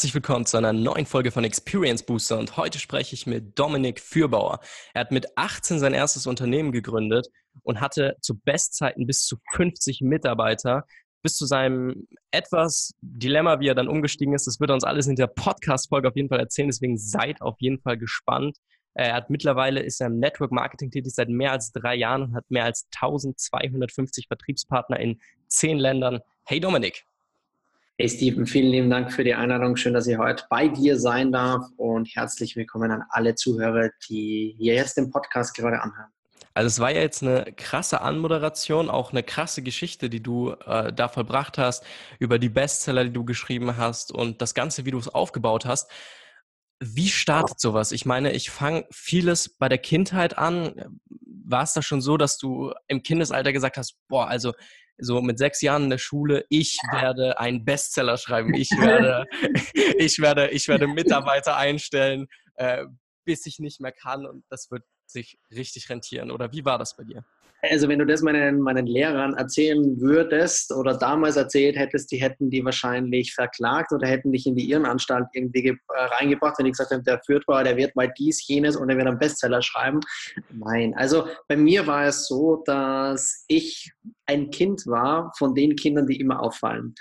[0.00, 4.00] Herzlich willkommen zu einer neuen Folge von Experience Booster und heute spreche ich mit Dominik
[4.00, 4.60] Fürbauer.
[4.94, 7.28] Er hat mit 18 sein erstes Unternehmen gegründet
[7.64, 10.86] und hatte zu Bestzeiten bis zu 50 Mitarbeiter.
[11.22, 15.06] Bis zu seinem etwas Dilemma, wie er dann umgestiegen ist, das wird er uns alles
[15.06, 18.56] in der Podcast-Folge auf jeden Fall erzählen, deswegen seid auf jeden Fall gespannt.
[18.94, 22.34] Er hat mittlerweile ist er im Network Marketing tätig seit mehr als drei Jahren und
[22.34, 26.20] hat mehr als 1250 Vertriebspartner in zehn Ländern.
[26.46, 27.04] Hey Dominik.
[28.00, 29.76] Hey Steven, vielen lieben Dank für die Einladung.
[29.76, 34.54] Schön, dass ich heute bei dir sein darf und herzlich willkommen an alle Zuhörer, die
[34.56, 36.08] hier jetzt den Podcast gerade anhören.
[36.54, 40.94] Also es war ja jetzt eine krasse Anmoderation, auch eine krasse Geschichte, die du äh,
[40.94, 41.84] da vollbracht hast,
[42.18, 45.90] über die Bestseller, die du geschrieben hast und das Ganze, wie du es aufgebaut hast.
[46.82, 47.92] Wie startet sowas?
[47.92, 50.98] Ich meine, ich fange vieles bei der Kindheit an.
[51.44, 54.54] War es da schon so, dass du im Kindesalter gesagt hast, boah, also
[55.00, 59.26] so mit sechs Jahren in der Schule, ich werde einen Bestseller schreiben, ich werde,
[59.98, 62.26] ich werde, ich werde Mitarbeiter einstellen,
[62.56, 62.86] äh,
[63.24, 66.30] bis ich nicht mehr kann und das wird sich richtig rentieren.
[66.30, 67.24] Oder wie war das bei dir?
[67.62, 72.48] Also wenn du das meinen, meinen Lehrern erzählen würdest oder damals erzählt hättest, die hätten
[72.48, 76.90] die wahrscheinlich verklagt oder hätten dich in die Irrenanstalt irgendwie äh, reingebracht, wenn die gesagt
[76.90, 80.00] haben, der führt war, der wird mal dies, jenes und er wird einen Bestseller schreiben.
[80.50, 83.92] Nein, also bei mir war es so, dass ich
[84.30, 86.94] ein Kind war von den Kindern, die immer auffallen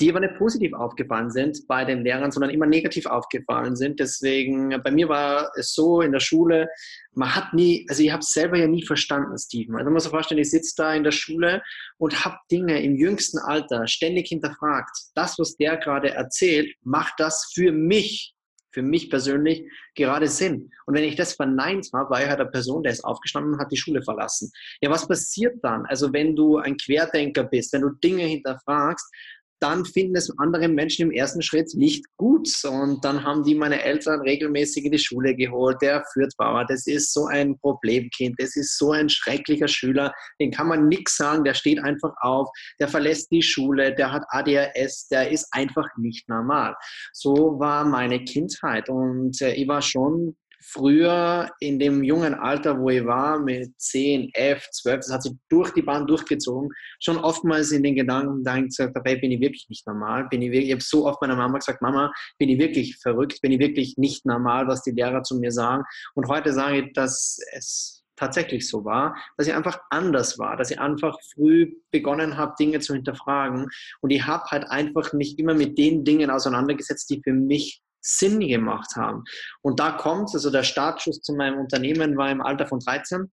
[0.00, 3.98] die aber nicht positiv aufgefallen sind bei den Lehrern, sondern immer negativ aufgefallen sind.
[3.98, 6.68] Deswegen, bei mir war es so in der Schule,
[7.14, 9.74] man hat nie, also ich habe es selber ja nie verstanden, Steven.
[9.74, 11.62] Also man muss sich vorstellen, ich sitze da in der Schule
[11.96, 14.96] und habe Dinge im jüngsten Alter ständig hinterfragt.
[15.14, 18.34] Das, was der gerade erzählt, macht das für mich
[18.78, 19.64] für mich persönlich
[19.96, 20.70] gerade Sinn.
[20.86, 23.60] Und wenn ich das verneint habe, war ich halt eine Person, der ist aufgestanden und
[23.60, 24.52] hat die Schule verlassen.
[24.80, 25.84] Ja, was passiert dann?
[25.86, 29.12] Also wenn du ein Querdenker bist, wenn du Dinge hinterfragst,
[29.60, 32.48] dann finden es andere Menschen im ersten Schritt nicht gut.
[32.64, 35.76] Und dann haben die meine Eltern regelmäßig in die Schule geholt.
[35.82, 40.68] Der Fürthbauer, das ist so ein Problemkind, das ist so ein schrecklicher Schüler, den kann
[40.68, 42.48] man nichts sagen, der steht einfach auf,
[42.78, 46.74] der verlässt die Schule, der hat ADHS, der ist einfach nicht normal.
[47.12, 48.88] So war meine Kindheit.
[48.88, 54.30] Und äh, ich war schon früher in dem jungen Alter, wo ich war, mit 10,
[54.32, 56.70] 11, 12, das hat sich durch die Bahn durchgezogen,
[57.00, 60.28] schon oftmals in den Gedanken dahin gesagt, dabei bin ich wirklich nicht normal.
[60.28, 63.40] Bin ich, wirklich, ich habe so oft meiner Mama gesagt, Mama, bin ich wirklich verrückt,
[63.40, 65.84] bin ich wirklich nicht normal, was die Lehrer zu mir sagen.
[66.14, 70.70] Und heute sage ich, dass es tatsächlich so war, dass ich einfach anders war, dass
[70.70, 73.68] ich einfach früh begonnen habe, Dinge zu hinterfragen.
[74.00, 78.40] Und ich habe halt einfach mich immer mit den Dingen auseinandergesetzt, die für mich Sinn
[78.40, 79.24] gemacht haben.
[79.62, 83.30] Und da kommt, also der Startschuss zu meinem Unternehmen war im Alter von 13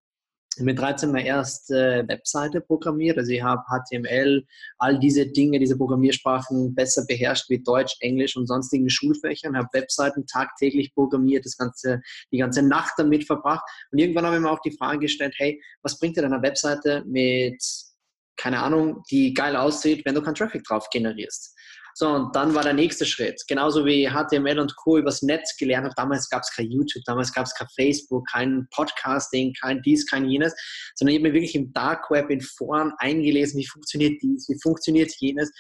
[0.59, 3.19] mit 13 meine erste Webseite programmiert.
[3.19, 4.45] Also ich habe HTML,
[4.79, 10.27] all diese Dinge, diese Programmiersprachen besser beherrscht wie Deutsch, Englisch und sonstigen Schulfächern, habe Webseiten
[10.27, 13.65] tagtäglich programmiert, das ganze, die ganze Nacht damit verbracht.
[13.91, 17.03] Und irgendwann habe ich mir auch die Frage gestellt, hey, was bringt dir deine Webseite
[17.06, 17.62] mit,
[18.37, 21.54] keine Ahnung, die geil aussieht, wenn du keinen Traffic drauf generierst?
[21.97, 23.41] So, und dann war der nächste Schritt.
[23.47, 24.99] Genauso wie HTML und Co.
[24.99, 25.94] übers Netz gelernt habe.
[25.97, 30.28] Damals gab es kein YouTube, damals gab es kein Facebook, kein Podcasting, kein dies, kein
[30.28, 30.55] jenes,
[30.97, 34.59] sondern ich habe mir wirklich im Dark Web, in Foren eingelesen, wie funktioniert dies, wie
[34.60, 35.53] funktioniert jenes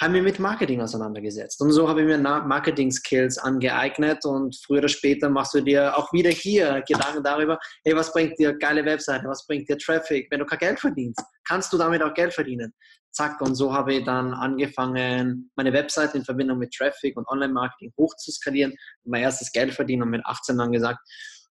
[0.00, 1.60] haben wir mit Marketing auseinandergesetzt.
[1.60, 6.10] Und so habe ich mir Marketing-Skills angeeignet und früher oder später machst du dir auch
[6.12, 10.40] wieder hier Gedanken darüber, hey, was bringt dir geile Webseite, was bringt dir Traffic, wenn
[10.40, 11.22] du kein Geld verdienst?
[11.46, 12.72] Kannst du damit auch Geld verdienen?
[13.12, 17.92] Zack, und so habe ich dann angefangen, meine Webseite in Verbindung mit Traffic und Online-Marketing
[17.98, 18.72] hochzuskalieren
[19.04, 21.00] mein erstes Geld verdienen und mit 18 dann gesagt,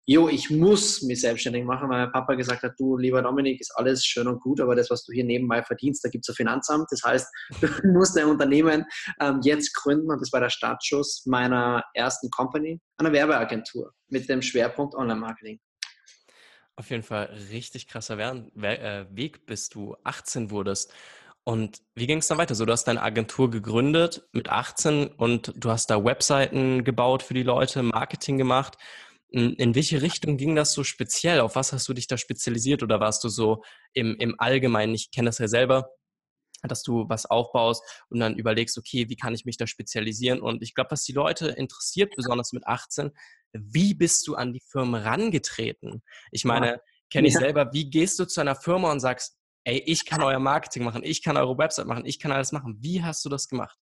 [0.08, 3.72] jo, ich muss mich selbstständig machen, weil mein Papa gesagt hat, du, lieber Dominik, ist
[3.76, 6.34] alles schön und gut, aber das, was du hier nebenbei verdienst, da gibt es ein
[6.34, 6.86] Finanzamt.
[6.91, 7.28] Das heißt,
[7.60, 8.86] du musst dein Unternehmen
[9.20, 14.41] ähm, jetzt gründen und das war der Startschuss meiner ersten Company, einer Werbeagentur mit dem
[14.41, 15.60] Schwerpunkt Online-Marketing.
[16.76, 20.94] Auf jeden Fall richtig krasser äh, Weg, bis du 18 wurdest.
[21.44, 22.54] Und wie ging es dann weiter?
[22.54, 27.34] So, du hast deine Agentur gegründet mit 18 und du hast da Webseiten gebaut für
[27.34, 28.78] die Leute, Marketing gemacht.
[29.30, 31.40] In welche Richtung ging das so speziell?
[31.40, 34.94] Auf was hast du dich da spezialisiert oder warst du so im, im Allgemeinen?
[34.94, 35.90] Ich kenne das ja selber,
[36.62, 40.40] dass du was aufbaust und dann überlegst, okay, wie kann ich mich da spezialisieren?
[40.40, 43.10] Und ich glaube, was die Leute interessiert, besonders mit 18,
[43.52, 46.02] wie bist du an die Firmen rangetreten?
[46.32, 46.80] Ich meine,
[47.10, 47.40] kenne ich ja.
[47.40, 51.02] selber, wie gehst du zu einer Firma und sagst, ey, ich kann euer Marketing machen,
[51.04, 52.78] ich kann eure Website machen, ich kann alles machen.
[52.80, 53.78] Wie hast du das gemacht?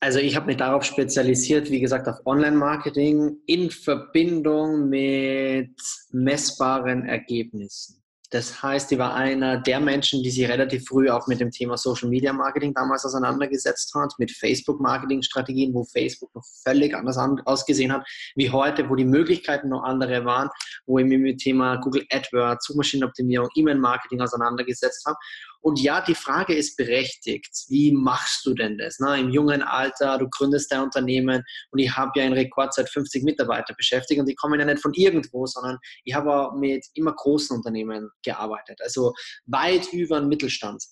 [0.00, 5.80] Also ich habe mich darauf spezialisiert, wie gesagt, auf Online-Marketing in Verbindung mit
[6.10, 8.04] messbaren Ergebnissen.
[8.34, 11.76] Das heißt, die war einer der Menschen, die sich relativ früh auch mit dem Thema
[11.76, 17.16] Social Media Marketing damals auseinandergesetzt hat, mit Facebook Marketing Strategien, wo Facebook noch völlig anders
[17.44, 18.04] ausgesehen hat
[18.34, 20.48] wie heute, wo die Möglichkeiten noch andere waren,
[20.84, 25.16] wo ich mich mit dem Thema Google AdWords, Suchmaschinenoptimierung, E-Mail Marketing auseinandergesetzt habe.
[25.64, 27.50] Und ja, die Frage ist berechtigt.
[27.68, 28.98] Wie machst du denn das?
[28.98, 33.24] Na, Im jungen Alter, du gründest dein Unternehmen und ich habe ja in Rekordzeit 50
[33.24, 37.56] Mitarbeiter beschäftigt und die kommen ja nicht von irgendwo, sondern ich habe mit immer großen
[37.56, 39.14] Unternehmen gearbeitet, also
[39.46, 40.84] weit über den Mittelstand.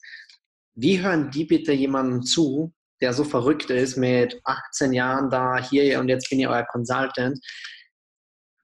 [0.74, 2.72] Wie hören die bitte jemandem zu,
[3.02, 7.38] der so verrückt ist mit 18 Jahren da, hier und jetzt bin ich euer Consultant?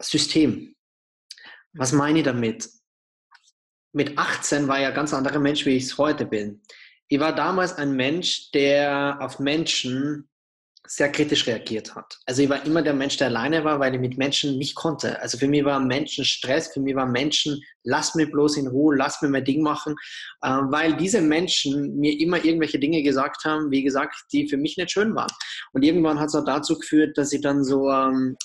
[0.01, 0.75] System.
[1.75, 2.78] Was meine ich damit?
[3.93, 6.61] Mit 18 war ich ein ganz anderer Mensch, wie ich es heute bin.
[7.09, 10.29] Ich war damals ein Mensch, der auf Menschen
[10.91, 12.19] sehr kritisch reagiert hat.
[12.25, 15.21] Also ich war immer der Mensch, der alleine war, weil ich mit Menschen nicht konnte.
[15.21, 18.97] Also für mich war Menschen Stress, für mich war Menschen, lass mich bloß in Ruhe,
[18.97, 19.95] lass mir mein Ding machen,
[20.41, 24.79] äh, weil diese Menschen mir immer irgendwelche Dinge gesagt haben, wie gesagt, die für mich
[24.79, 25.31] nicht schön waren.
[25.73, 28.37] Und irgendwann hat es auch dazu geführt, dass ich dann so ähm,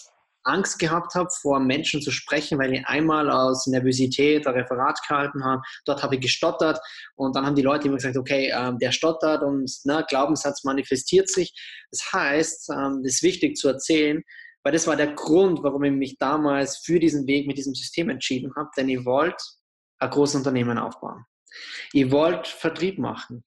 [0.43, 5.43] Angst gehabt habe, vor Menschen zu sprechen, weil ich einmal aus Nervosität ein Referat gehalten
[5.43, 5.61] habe.
[5.85, 6.79] Dort habe ich gestottert
[7.15, 11.29] und dann haben die Leute immer gesagt, okay, ähm, der stottert und ne, Glaubenssatz manifestiert
[11.29, 11.53] sich.
[11.91, 14.21] Das heißt, ähm, das ist wichtig zu erzählen,
[14.63, 18.09] weil das war der Grund, warum ich mich damals für diesen Weg mit diesem System
[18.09, 19.43] entschieden habe, denn ich wollte
[19.99, 21.25] ein großes Unternehmen aufbauen.
[21.91, 23.43] Ich wollte Vertrieb machen.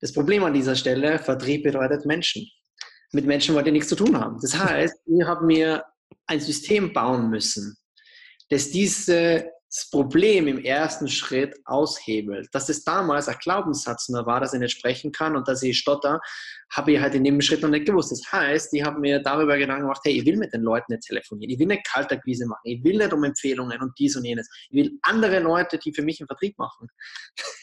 [0.00, 2.46] Das Problem an dieser Stelle, Vertrieb bedeutet Menschen
[3.12, 4.38] mit Menschen wollte ich nichts zu tun haben.
[4.40, 5.84] Das heißt, ich habe mir
[6.26, 7.76] ein System bauen müssen,
[8.50, 8.70] das
[9.76, 12.48] dieses Problem im ersten Schritt aushebelt.
[12.52, 15.78] Dass es damals ein Glaubenssatz nur war, dass ich nicht sprechen kann und dass ich
[15.78, 16.20] stotter,
[16.74, 18.12] habe ich halt in dem Schritt noch nicht gewusst.
[18.12, 21.06] Das heißt, ich habe mir darüber Gedanken gemacht, hey, ich will mit den Leuten nicht
[21.06, 24.48] telefonieren, ich will nicht Kaltakquise machen, ich will nicht um Empfehlungen und dies und jenes.
[24.70, 26.88] Ich will andere Leute, die für mich einen Vertrieb machen.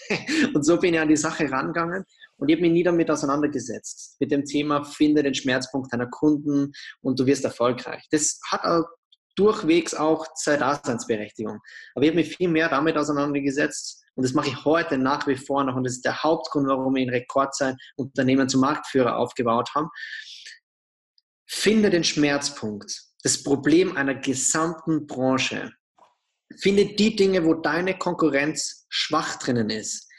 [0.53, 2.05] und so bin ich an die Sache rangegangen
[2.37, 6.71] und ich habe mich nie damit auseinandergesetzt, mit dem Thema, finde den Schmerzpunkt deiner Kunden
[7.01, 8.05] und du wirst erfolgreich.
[8.11, 8.85] Das hat auch
[9.35, 11.59] durchwegs auch seine Daseinsberechtigung.
[11.95, 15.35] Aber ich habe mich viel mehr damit auseinandergesetzt und das mache ich heute nach wie
[15.35, 19.69] vor noch und das ist der Hauptgrund, warum wir in Rekordzeit Unternehmen zum Marktführer aufgebaut
[19.75, 19.89] haben.
[21.47, 25.71] Finde den Schmerzpunkt, das Problem einer gesamten Branche.
[26.59, 30.09] Finde die Dinge, wo deine Konkurrenz schwach drinnen ist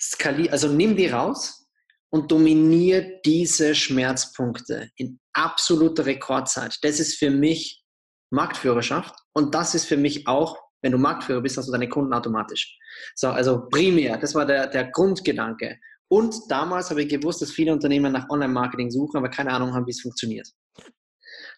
[0.00, 1.66] skalier, also nimm die raus
[2.10, 6.78] und dominier diese Schmerzpunkte in absoluter Rekordzeit.
[6.82, 7.82] Das ist für mich
[8.30, 12.12] Marktführerschaft und das ist für mich auch, wenn du Marktführer bist, hast du deine Kunden
[12.12, 12.78] automatisch.
[13.14, 15.78] So, also primär, das war der, der Grundgedanke.
[16.08, 19.86] Und damals habe ich gewusst, dass viele Unternehmen nach Online-Marketing suchen, aber keine Ahnung haben,
[19.86, 20.46] wie es funktioniert.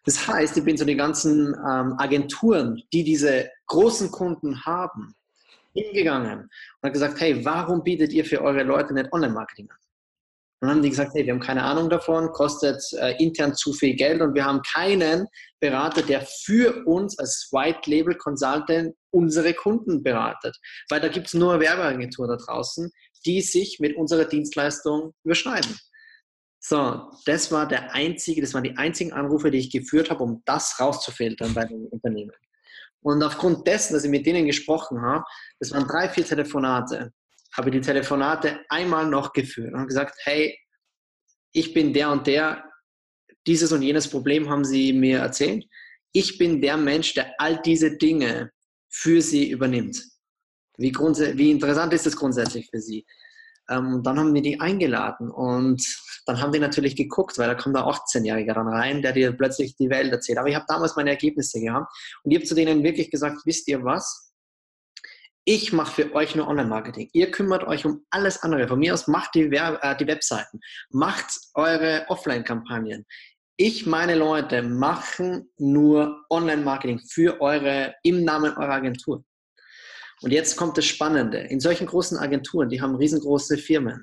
[0.05, 5.15] Das heißt, ich bin so die ganzen ähm, Agenturen, die diese großen Kunden haben,
[5.75, 9.77] hingegangen und hat gesagt, hey, warum bietet ihr für eure Leute nicht Online-Marketing an?
[10.61, 13.95] Dann haben die gesagt, hey, wir haben keine Ahnung davon, kostet äh, intern zu viel
[13.95, 15.27] Geld und wir haben keinen
[15.61, 20.57] Berater, der für uns als White Label Consultant unsere Kunden beratet.
[20.89, 22.91] Weil da gibt es nur Werbeagenturen da draußen,
[23.27, 25.77] die sich mit unserer Dienstleistung überschneiden.
[26.59, 30.43] So, das war der einzige, das waren die einzigen Anrufe, die ich geführt habe, um
[30.47, 32.33] das rauszufiltern bei den Unternehmen.
[33.03, 35.23] Und aufgrund dessen, dass ich mit denen gesprochen habe,
[35.61, 37.13] das waren drei, vier Telefonate,
[37.57, 40.59] habe die Telefonate einmal noch geführt und gesagt, hey,
[41.53, 42.65] ich bin der und der,
[43.47, 45.65] dieses und jenes Problem haben sie mir erzählt.
[46.13, 48.51] Ich bin der Mensch, der all diese Dinge
[48.89, 50.03] für sie übernimmt.
[50.79, 53.07] Wie, wie interessant ist das grundsätzlich für sie?
[53.69, 55.83] Ähm, dann haben wir die eingeladen und
[56.27, 59.77] dann haben die natürlich geguckt, weil da kommt der 18-Jährige dann rein, der dir plötzlich
[59.77, 60.39] die Welt erzählt.
[60.39, 61.93] Aber ich habe damals meine Ergebnisse gehabt
[62.23, 64.26] und ich habe zu denen wirklich gesagt, wisst ihr was?
[65.49, 67.09] Ich mache für euch nur Online-Marketing.
[67.13, 68.67] Ihr kümmert euch um alles andere.
[68.67, 70.59] Von mir aus macht die, Werbe, äh, die Webseiten,
[70.91, 73.07] macht eure Offline-Kampagnen.
[73.57, 79.25] Ich, meine Leute, machen nur Online-Marketing für eure, im Namen eurer Agentur.
[80.21, 81.39] Und jetzt kommt das Spannende.
[81.39, 84.03] In solchen großen Agenturen, die haben riesengroße Firmen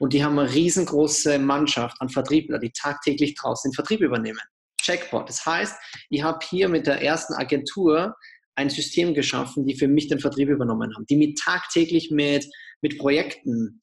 [0.00, 4.42] und die haben eine riesengroße Mannschaft an Vertriebler, die tagtäglich draußen den Vertrieb übernehmen.
[4.82, 5.30] Checkpot.
[5.30, 5.78] Das heißt,
[6.10, 8.14] ich habe hier mit der ersten Agentur
[8.56, 12.46] ein System geschaffen, die für mich den Vertrieb übernommen haben, die mich tagtäglich mit,
[12.80, 13.82] mit Projekten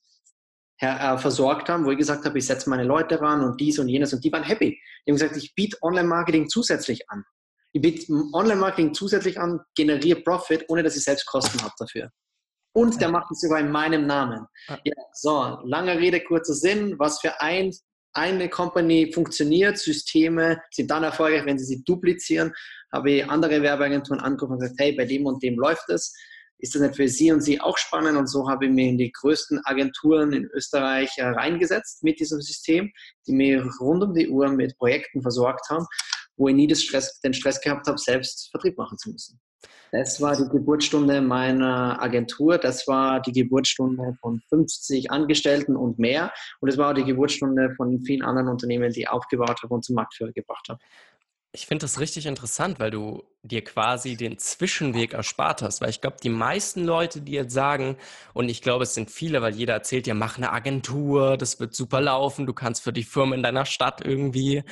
[0.77, 3.79] her, äh, versorgt haben, wo ich gesagt habe, ich setze meine Leute ran und dies
[3.79, 4.79] und jenes und die waren happy.
[5.05, 7.23] Die haben gesagt, ich biete Online-Marketing zusätzlich an.
[7.73, 12.09] Ich biete Online-Marketing zusätzlich an, generiere Profit, ohne dass ich selbst Kosten habe dafür.
[12.73, 14.45] Und der macht es sogar in meinem Namen.
[14.67, 16.97] Ja, so, lange Rede, kurzer Sinn.
[16.99, 17.71] Was für ein,
[18.13, 22.53] eine Company funktioniert, Systeme sind dann erfolgreich, wenn sie sie duplizieren.
[22.91, 26.13] Habe ich andere Werbeagenturen angerufen und gesagt, hey, bei dem und dem läuft es.
[26.57, 28.17] ist das nicht für Sie und Sie auch spannend?
[28.17, 32.41] Und so habe ich mich in die größten Agenturen in Österreich äh, reingesetzt mit diesem
[32.41, 32.91] System,
[33.27, 35.85] die mir rund um die Uhr mit Projekten versorgt haben,
[36.37, 39.39] wo ich nie Stress, den Stress gehabt habe, selbst Vertrieb machen zu müssen.
[39.91, 42.57] Das war die Geburtsstunde meiner Agentur.
[42.57, 46.31] Das war die Geburtsstunde von 50 Angestellten und mehr.
[46.61, 49.83] Und es war auch die Geburtsstunde von vielen anderen Unternehmen, die ich aufgebaut habe und
[49.83, 50.79] zum Marktführer gebracht habe.
[51.53, 55.81] Ich finde das richtig interessant, weil du dir quasi den Zwischenweg erspart hast.
[55.81, 57.97] Weil ich glaube, die meisten Leute, die jetzt sagen,
[58.33, 61.75] und ich glaube, es sind viele, weil jeder erzählt dir, mach eine Agentur, das wird
[61.75, 64.63] super laufen, du kannst für die Firma in deiner Stadt irgendwie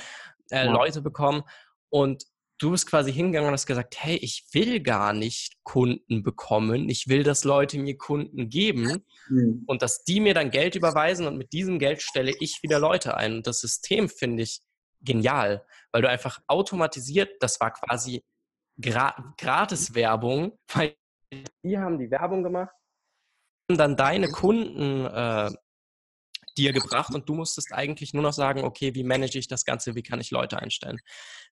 [0.51, 0.71] äh, ja.
[0.71, 1.43] Leute bekommen.
[1.89, 2.23] Und
[2.59, 7.07] du bist quasi hingegangen und hast gesagt, hey, ich will gar nicht Kunden bekommen, ich
[7.07, 9.63] will, dass Leute mir Kunden geben mhm.
[9.65, 13.17] und dass die mir dann Geld überweisen und mit diesem Geld stelle ich wieder Leute
[13.17, 13.37] ein.
[13.37, 14.59] Und das System finde ich
[15.01, 18.23] genial, weil du einfach automatisiert, das war quasi
[18.79, 20.95] Gra Gratis-Werbung, weil
[21.63, 22.73] die haben die Werbung gemacht
[23.69, 25.51] und dann deine Kunden äh,
[26.57, 29.95] dir gebracht und du musstest eigentlich nur noch sagen, okay, wie manage ich das Ganze,
[29.95, 30.99] wie kann ich Leute einstellen.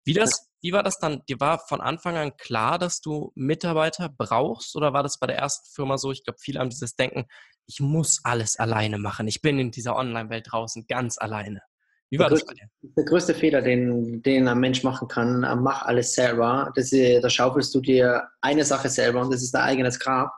[0.03, 1.23] Wie, das, wie war das dann?
[1.27, 5.37] Dir war von Anfang an klar, dass du Mitarbeiter brauchst oder war das bei der
[5.37, 6.11] ersten Firma so?
[6.11, 7.25] Ich glaube, viele haben dieses Denken,
[7.67, 9.27] ich muss alles alleine machen.
[9.27, 11.61] Ich bin in dieser Online-Welt draußen ganz alleine.
[12.09, 12.67] Wie war der das bei dir?
[12.81, 16.71] Der größte Fehler, den, den ein Mensch machen kann, äh, mach alles selber.
[16.75, 20.31] Das, da schaufelst du dir eine Sache selber und das ist dein eigenes Grab.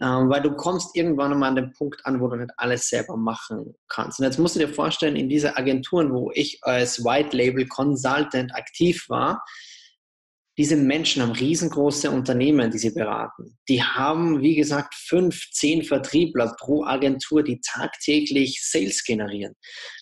[0.00, 3.16] Ähm, weil du kommst irgendwann mal an den Punkt an, wo du nicht alles selber
[3.16, 4.18] machen kannst.
[4.18, 8.54] Und jetzt musst du dir vorstellen, in diese Agenturen, wo ich als White Label Consultant
[8.54, 9.44] aktiv war,
[10.58, 13.56] diese Menschen haben riesengroße Unternehmen, die sie beraten.
[13.68, 19.54] Die haben, wie gesagt, fünf, zehn Vertriebler pro Agentur, die tagtäglich Sales generieren.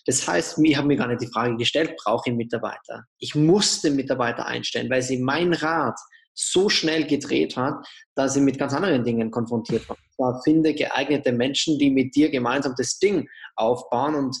[0.05, 3.05] Das heißt, ich habe mir gar nicht die Frage gestellt, brauche ich Mitarbeiter?
[3.19, 5.97] Ich musste Mitarbeiter einstellen, weil sie mein Rat
[6.33, 7.75] so schnell gedreht hat,
[8.15, 10.41] dass sie mit ganz anderen Dingen konfrontiert war.
[10.43, 14.37] Finde geeignete Menschen, die mit dir gemeinsam das Ding aufbauen und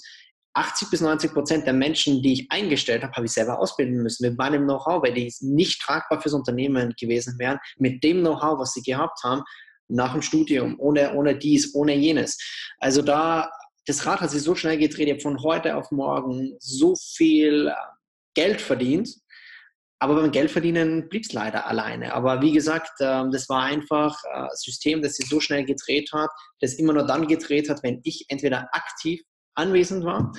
[0.53, 4.27] 80 bis 90 Prozent der Menschen, die ich eingestellt habe, habe ich selber ausbilden müssen
[4.27, 8.73] mit meinem Know-how, weil die nicht tragbar fürs Unternehmen gewesen wären, mit dem Know-how, was
[8.73, 9.43] sie gehabt haben,
[9.87, 12.37] nach dem Studium, ohne, ohne dies, ohne jenes.
[12.79, 13.49] Also da,
[13.85, 17.67] das Rad hat sich so schnell gedreht, ich habe von heute auf morgen so viel
[17.67, 17.73] äh,
[18.33, 19.09] Geld verdient,
[19.99, 22.13] aber beim Geldverdienen blieb es leider alleine.
[22.15, 26.31] Aber wie gesagt, ähm, das war einfach ein System, das sich so schnell gedreht hat,
[26.59, 29.21] das immer nur dann gedreht hat, wenn ich entweder aktiv
[29.55, 30.31] anwesend war.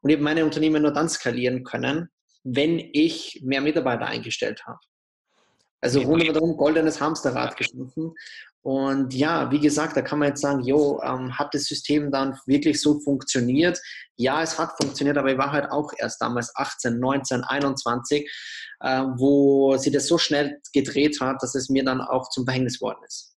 [0.00, 2.08] Und ich habe meine Unternehmen nur dann skalieren können,
[2.44, 4.78] wenn ich mehr Mitarbeiter eingestellt habe.
[5.80, 8.14] Also rundum goldenes Hamsterrad geschliffen.
[8.62, 12.36] Und ja, wie gesagt, da kann man jetzt sagen, jo, ähm, hat das System dann
[12.46, 13.80] wirklich so funktioniert?
[14.16, 18.28] Ja, es hat funktioniert, aber ich war halt auch erst damals 18, 19, 21,
[18.80, 22.80] äh, wo sie das so schnell gedreht hat, dass es mir dann auch zum Verhängnis
[22.80, 23.35] worden ist.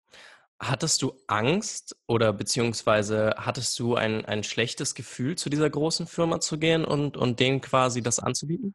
[0.61, 6.41] Hattest du Angst oder beziehungsweise hattest du ein, ein schlechtes Gefühl, zu dieser großen Firma
[6.41, 8.75] zu gehen und, und denen quasi das anzubieten?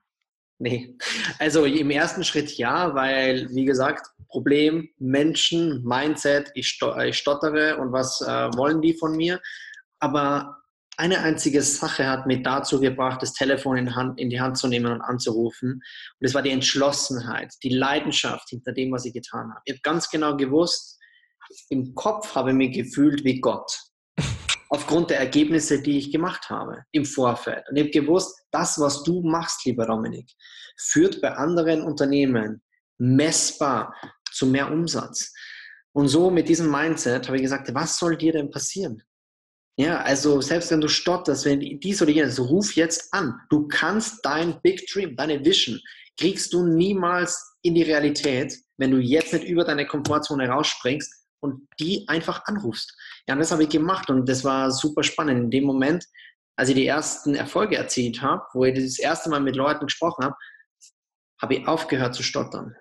[0.60, 0.96] Nee,
[1.40, 8.22] also im ersten Schritt ja, weil, wie gesagt, Problem, Menschen, Mindset, ich, stottere und was
[8.22, 9.42] äh, wollen die von mir?
[10.00, 10.58] Aber
[10.96, 14.68] eine einzige Sache hat mich dazu gebracht, das Telefon in, Hand, in die Hand zu
[14.68, 15.74] nehmen und anzurufen.
[15.74, 15.82] Und
[16.20, 19.62] das war die Entschlossenheit, die Leidenschaft hinter dem, was ich getan habe.
[19.66, 21.00] Ich habe ganz genau gewusst,
[21.70, 23.72] im Kopf habe ich mich gefühlt wie Gott.
[24.70, 27.64] Aufgrund der Ergebnisse, die ich gemacht habe im Vorfeld.
[27.70, 30.32] Und ich habe gewusst, das, was du machst, lieber Dominik,
[30.78, 32.62] führt bei anderen Unternehmen
[32.98, 33.94] messbar
[34.32, 35.32] zu mehr Umsatz.
[35.96, 39.04] Und so mit diesem Mindset habe ich gesagt, was soll dir denn passieren?
[39.78, 43.40] Ja, also selbst wenn du stotterst, wenn dies oder jenes, ruf jetzt an.
[43.50, 45.80] Du kannst dein Big Dream, deine Vision,
[46.18, 51.12] kriegst du niemals in die Realität, wenn du jetzt nicht über deine Komfortzone rausspringst
[51.44, 52.98] und die einfach anrufst.
[53.28, 55.44] Ja, und das habe ich gemacht und das war super spannend.
[55.44, 56.06] In dem Moment,
[56.56, 60.24] als ich die ersten Erfolge erzielt habe, wo ich das erste Mal mit Leuten gesprochen
[60.24, 60.36] habe,
[61.42, 62.76] habe ich aufgehört zu stottern.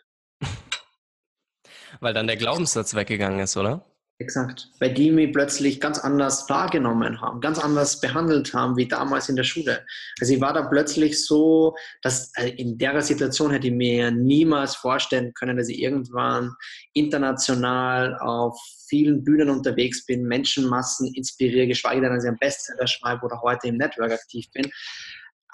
[2.00, 3.84] Weil dann der Glaubenssatz weggegangen ist, oder?
[4.22, 4.68] Exakt.
[4.78, 9.34] Weil die mich plötzlich ganz anders wahrgenommen haben, ganz anders behandelt haben wie damals in
[9.34, 9.84] der Schule.
[10.20, 14.76] Also ich war da plötzlich so, dass äh, in der Situation hätte ich mir niemals
[14.76, 16.54] vorstellen können, dass ich irgendwann
[16.92, 18.56] international auf
[18.88, 23.66] vielen Bühnen unterwegs bin, Menschenmassen inspiriere, geschweige denn, dass ich am Bestseller schreibe oder heute
[23.66, 24.70] im Network aktiv bin.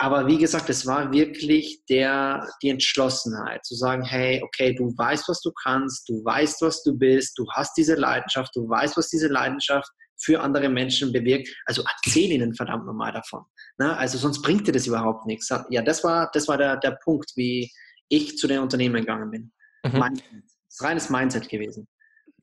[0.00, 5.28] Aber wie gesagt, es war wirklich der, die Entschlossenheit zu sagen, hey, okay, du weißt,
[5.28, 9.08] was du kannst, du weißt, was du bist, du hast diese Leidenschaft, du weißt, was
[9.08, 9.90] diese Leidenschaft
[10.20, 11.48] für andere Menschen bewirkt.
[11.66, 13.44] Also erzähl ihnen verdammt nochmal davon.
[13.78, 13.96] Ne?
[13.96, 15.52] Also sonst bringt dir das überhaupt nichts.
[15.70, 17.70] Ja, das war, das war der, der Punkt, wie
[18.08, 19.52] ich zu den Unternehmen gegangen bin.
[19.84, 19.98] Mhm.
[19.98, 20.26] Mindset.
[20.32, 21.88] Das ist reines Mindset gewesen.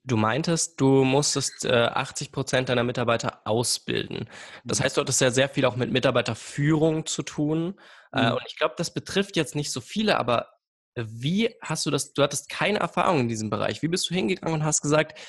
[0.07, 4.29] Du meintest, du musstest äh, 80 Prozent deiner Mitarbeiter ausbilden.
[4.63, 4.83] Das mhm.
[4.83, 7.79] heißt, du hattest ja sehr viel auch mit Mitarbeiterführung zu tun.
[8.13, 8.31] Äh, mhm.
[8.33, 10.49] und ich glaube, das betrifft jetzt nicht so viele, aber
[10.95, 13.81] wie hast du das, du hattest keine Erfahrung in diesem Bereich.
[13.81, 15.19] Wie bist du hingegangen und hast gesagt,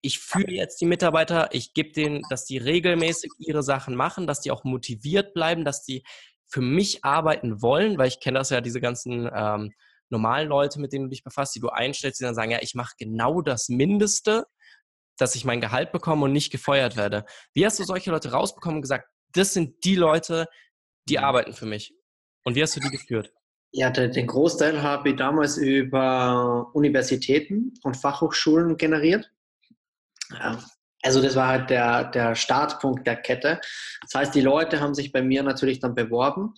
[0.00, 4.40] ich führe jetzt die Mitarbeiter, ich gebe denen, dass die regelmäßig ihre Sachen machen, dass
[4.40, 6.02] die auch motiviert bleiben, dass die
[6.48, 9.72] für mich arbeiten wollen, weil ich kenne das ja, diese ganzen ähm,
[10.12, 12.74] normalen Leute, mit denen du dich befasst, die du einstellst, die dann sagen, ja, ich
[12.74, 14.46] mache genau das Mindeste,
[15.18, 17.24] dass ich mein Gehalt bekomme und nicht gefeuert werde.
[17.54, 20.46] Wie hast du solche Leute rausbekommen und gesagt, das sind die Leute,
[21.08, 21.24] die mhm.
[21.24, 21.94] arbeiten für mich?
[22.44, 23.32] Und wie hast du die geführt?
[23.74, 29.30] Ja, den Großteil habe ich damals über Universitäten und Fachhochschulen generiert.
[31.02, 33.60] Also das war halt der, der Startpunkt der Kette.
[34.02, 36.52] Das heißt, die Leute haben sich bei mir natürlich dann beworben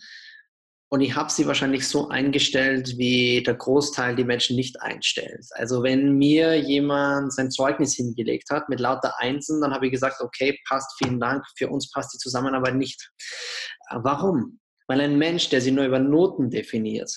[0.90, 5.44] und ich habe sie wahrscheinlich so eingestellt, wie der Großteil die Menschen nicht einstellt.
[5.52, 10.20] Also wenn mir jemand sein Zeugnis hingelegt hat mit lauter Einsen, dann habe ich gesagt,
[10.20, 13.10] okay, passt, vielen Dank, für uns passt die Zusammenarbeit nicht.
[13.90, 14.60] Warum?
[14.86, 17.10] Weil ein Mensch, der sie nur über Noten definiert,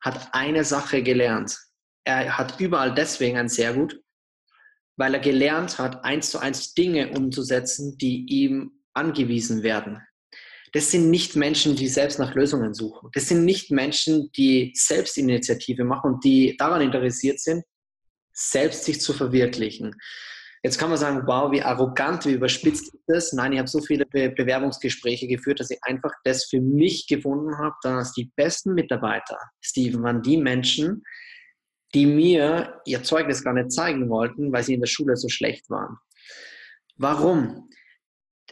[0.00, 1.56] hat eine Sache gelernt.
[2.04, 4.00] Er hat überall deswegen ein sehr gut,
[4.96, 10.02] weil er gelernt hat, eins zu eins Dinge umzusetzen, die ihm angewiesen werden
[10.72, 13.10] das sind nicht Menschen, die selbst nach Lösungen suchen.
[13.12, 17.64] Das sind nicht Menschen, die Selbstinitiative machen und die daran interessiert sind,
[18.32, 19.94] selbst sich zu verwirklichen.
[20.62, 23.32] Jetzt kann man sagen, wow, wie arrogant, wie überspitzt ist das?
[23.32, 27.56] Nein, ich habe so viele Be Bewerbungsgespräche geführt, dass ich einfach das für mich gefunden
[27.58, 31.04] habe, dass die besten Mitarbeiter, Steven, waren die Menschen,
[31.94, 35.70] die mir ihr Zeugnis gar nicht zeigen wollten, weil sie in der Schule so schlecht
[35.70, 35.96] waren.
[36.96, 37.70] Warum?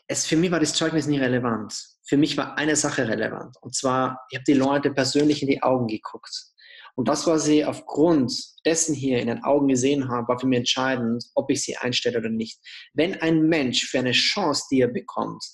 [0.06, 1.74] Es, für mich war das Zeugnis nie relevant
[2.06, 3.56] für mich war eine Sache relevant.
[3.60, 6.52] Und zwar, ich habe die Leute persönlich in die Augen geguckt.
[6.94, 8.32] Und das, was ich aufgrund
[8.64, 12.18] dessen hier in den Augen gesehen habe, war für mich entscheidend, ob ich sie einstelle
[12.18, 12.58] oder nicht.
[12.94, 15.44] Wenn ein Mensch für eine Chance, die er bekommt,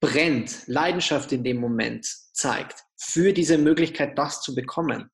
[0.00, 5.10] brennt, Leidenschaft in dem Moment zeigt, für diese Möglichkeit, das zu bekommen,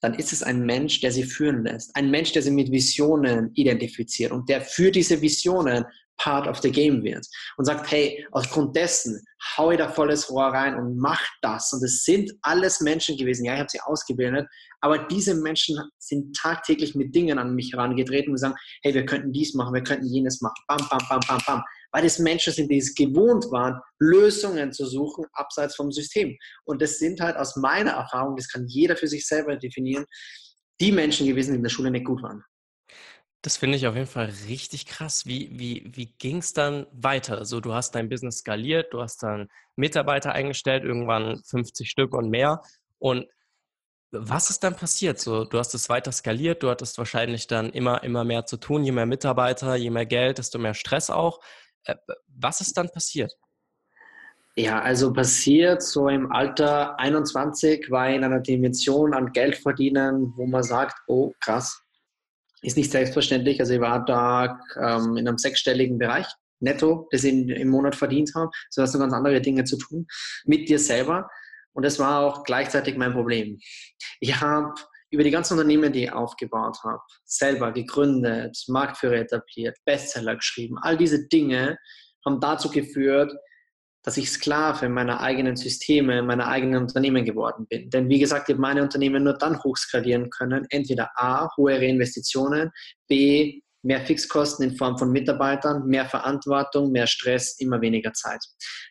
[0.00, 1.94] dann ist es ein Mensch, der sie führen lässt.
[1.96, 5.86] Ein Mensch, der sie mit Visionen identifiziert und der für diese Visionen
[6.18, 7.26] part of the game wird
[7.56, 9.22] und sagt, hey, aufgrund dessen
[9.56, 11.72] hau ich da volles Rohr rein und mach das.
[11.72, 14.46] Und es sind alles Menschen gewesen, ja, ich habe sie ausgebildet,
[14.80, 19.32] aber diese Menschen sind tagtäglich mit Dingen an mich herangetreten und sagen, hey, wir könnten
[19.32, 21.62] dies machen, wir könnten jenes machen, bam, bam, bam, bam, bam.
[21.92, 26.36] Weil es Menschen sind, die es gewohnt waren, Lösungen zu suchen, abseits vom System.
[26.64, 30.04] Und das sind halt aus meiner Erfahrung, das kann jeder für sich selber definieren,
[30.80, 32.42] die Menschen gewesen, die in der Schule nicht gut waren.
[33.42, 35.24] Das finde ich auf jeden Fall richtig krass.
[35.26, 37.38] Wie, wie, wie ging es dann weiter?
[37.38, 42.30] Also du hast dein Business skaliert, du hast dann Mitarbeiter eingestellt, irgendwann 50 Stück und
[42.30, 42.62] mehr.
[42.98, 43.26] Und
[44.10, 45.20] was ist dann passiert?
[45.20, 48.82] So, du hast es weiter skaliert, du hattest wahrscheinlich dann immer, immer mehr zu tun,
[48.82, 51.40] je mehr Mitarbeiter, je mehr Geld, desto mehr Stress auch.
[51.84, 51.94] Äh,
[52.26, 53.32] was ist dann passiert?
[54.56, 60.46] Ja, also passiert so im Alter 21 war in einer Dimension an Geld verdienen, wo
[60.46, 61.80] man sagt, oh krass,
[62.62, 63.60] ist nicht selbstverständlich.
[63.60, 66.26] Also ich war da ähm, in einem sechsstelligen Bereich
[66.60, 68.50] netto, das ich im Monat verdient habe.
[68.70, 70.06] So hast du ganz andere Dinge zu tun
[70.44, 71.28] mit dir selber.
[71.72, 73.58] Und das war auch gleichzeitig mein Problem.
[74.20, 74.74] Ich habe
[75.10, 80.96] über die ganzen Unternehmen, die ich aufgebaut habe, selber gegründet, Marktführer etabliert, Bestseller geschrieben, all
[80.96, 81.78] diese Dinge
[82.26, 83.32] haben dazu geführt,
[84.02, 87.90] dass ich Sklave meiner eigenen Systeme, meiner eigenen Unternehmen geworden bin.
[87.90, 92.70] Denn wie gesagt, ich habe meine Unternehmen nur dann hochskalieren können, entweder A, hohe Investitionen,
[93.08, 98.40] B, mehr Fixkosten in Form von Mitarbeitern, mehr Verantwortung, mehr Stress, immer weniger Zeit.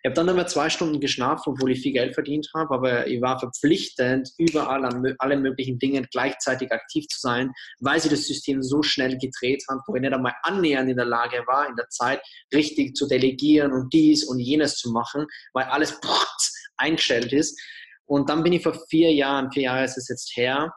[0.02, 3.22] Ich habe dann mehr zwei Stunden geschlafen, obwohl ich viel Geld verdient habe, aber ich
[3.22, 8.64] war verpflichtend, überall an alle möglichen Dingen gleichzeitig aktiv zu sein, weil sie das System
[8.64, 11.90] so schnell gedreht hat, wo ich nicht einmal annähernd in der Lage war, in der
[11.90, 12.22] Zeit
[12.54, 16.00] richtig zu delegieren und dies und jenes zu machen, weil alles
[16.78, 17.60] eingestellt ist.
[18.06, 20.72] Und dann bin ich vor vier Jahren, vier Jahre ist es jetzt her,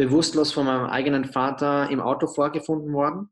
[0.00, 3.28] bewusstlos von meinem eigenen Vater im Auto vorgefunden worden.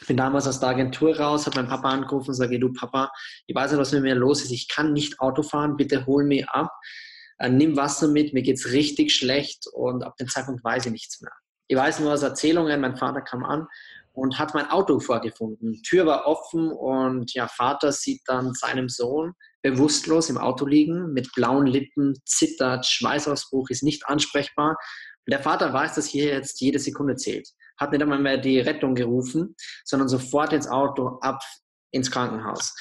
[0.00, 3.12] Ich bin damals aus der Agentur raus, habe meinen Papa angerufen und sage, du Papa,
[3.46, 6.24] ich weiß nicht, was mit mir los ist, ich kann nicht Auto fahren, bitte hol
[6.24, 6.70] mich ab,
[7.36, 10.92] äh, nimm Wasser mit, mir geht es richtig schlecht und ab dem Zeitpunkt weiß ich
[10.92, 11.32] nichts mehr.
[11.68, 13.66] Ich weiß nur aus Erzählungen, mein Vater kam an
[14.14, 15.82] und hat mein Auto vorgefunden.
[15.82, 21.30] Tür war offen und ja, Vater sieht dann seinem Sohn bewusstlos im Auto liegen, mit
[21.34, 24.78] blauen Lippen, zittert, Schweißausbruch, ist nicht ansprechbar
[25.26, 27.48] der Vater weiß, dass hier jetzt jede Sekunde zählt.
[27.76, 29.54] Hat nicht einmal mehr die Rettung gerufen,
[29.84, 31.40] sondern sofort ins Auto ab
[31.92, 32.74] ins Krankenhaus.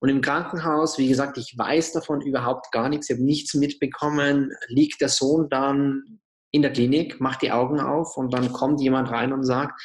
[0.00, 4.52] Und im Krankenhaus, wie gesagt, ich weiß davon überhaupt gar nichts, ich habe nichts mitbekommen,
[4.68, 9.10] liegt der Sohn dann in der Klinik, macht die Augen auf und dann kommt jemand
[9.10, 9.80] rein und sagt,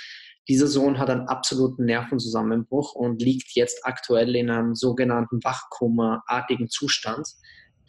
[0.48, 7.28] Dieser Sohn hat einen absoluten Nervenzusammenbruch und liegt jetzt aktuell in einem sogenannten Wachkoma-artigen Zustand.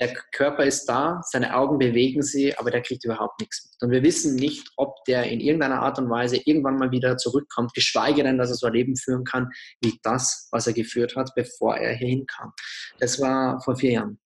[0.01, 3.83] Der Körper ist da, seine Augen bewegen sie, aber der kriegt überhaupt nichts mit.
[3.83, 7.75] Und wir wissen nicht, ob der in irgendeiner Art und Weise irgendwann mal wieder zurückkommt,
[7.75, 9.49] geschweige denn, dass er so ein Leben führen kann,
[9.81, 12.53] wie das, was er geführt hat, bevor er hierhin kam.
[12.99, 14.19] Das war vor vier Jahren.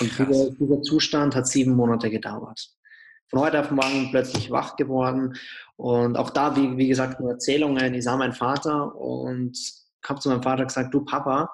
[0.00, 2.76] Und dieser, dieser Zustand hat sieben Monate gedauert
[3.28, 5.34] von heute auf morgen plötzlich wach geworden.
[5.76, 7.94] Und auch da, wie, wie gesagt, nur Erzählungen.
[7.94, 9.58] Ich sah meinen Vater und
[10.06, 11.50] habe zu meinem Vater gesagt, du Papa,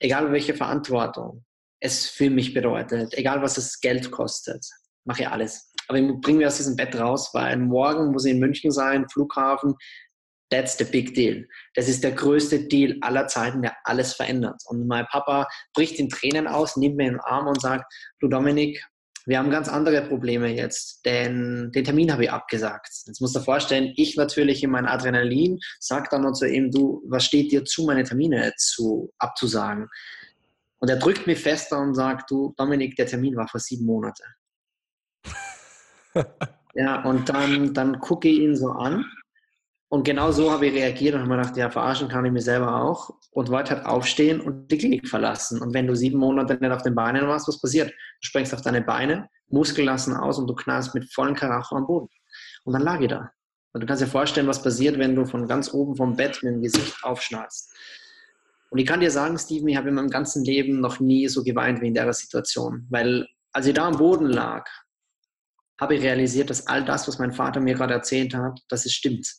[0.00, 1.44] egal welche Verantwortung
[1.84, 4.64] es für mich bedeutet, egal was das Geld kostet,
[5.04, 5.70] mache ich alles.
[5.86, 9.06] Aber ich bringe mich aus diesem Bett raus, weil morgen muss ich in München sein,
[9.10, 9.74] Flughafen.
[10.50, 11.46] That's the big deal.
[11.74, 14.62] Das ist der größte Deal aller Zeiten, der alles verändert.
[14.66, 17.84] Und mein Papa bricht in Tränen aus, nimmt mir den Arm und sagt,
[18.20, 18.82] du Dominik,
[19.26, 22.88] wir haben ganz andere Probleme jetzt, denn den Termin habe ich abgesagt.
[23.06, 26.70] Jetzt musst du dir vorstellen, ich natürlich in meinem Adrenalin sage dann noch zu ihm,
[26.70, 29.88] du, was steht dir zu, meine Termine zu, abzusagen?
[30.84, 34.22] Und er drückt mich fester und sagt, du, Dominik, der Termin war vor sieben Monaten.
[36.74, 39.02] ja, und dann, dann gucke ich ihn so an
[39.88, 42.42] und genau so habe ich reagiert und habe mir gedacht, ja, verarschen kann ich mir
[42.42, 43.14] selber auch.
[43.30, 45.62] Und wollte halt aufstehen und die Klinik verlassen.
[45.62, 47.88] Und wenn du sieben Monate nicht auf den Beinen warst, was passiert?
[47.88, 51.86] Du sprengst auf deine Beine, Muskeln lassen aus und du knallst mit vollen Karacho am
[51.86, 52.10] Boden.
[52.64, 53.30] Und dann lag ich da.
[53.72, 56.52] Und du kannst dir vorstellen, was passiert, wenn du von ganz oben vom Bett mit
[56.52, 57.72] dem Gesicht aufschnallst.
[58.74, 61.44] Und ich kann dir sagen, Steven, ich habe in meinem ganzen Leben noch nie so
[61.44, 62.88] geweint wie in der Situation.
[62.90, 64.68] Weil als ich da am Boden lag,
[65.80, 68.92] habe ich realisiert, dass all das, was mein Vater mir gerade erzählt hat, dass es
[68.92, 69.32] stimmt.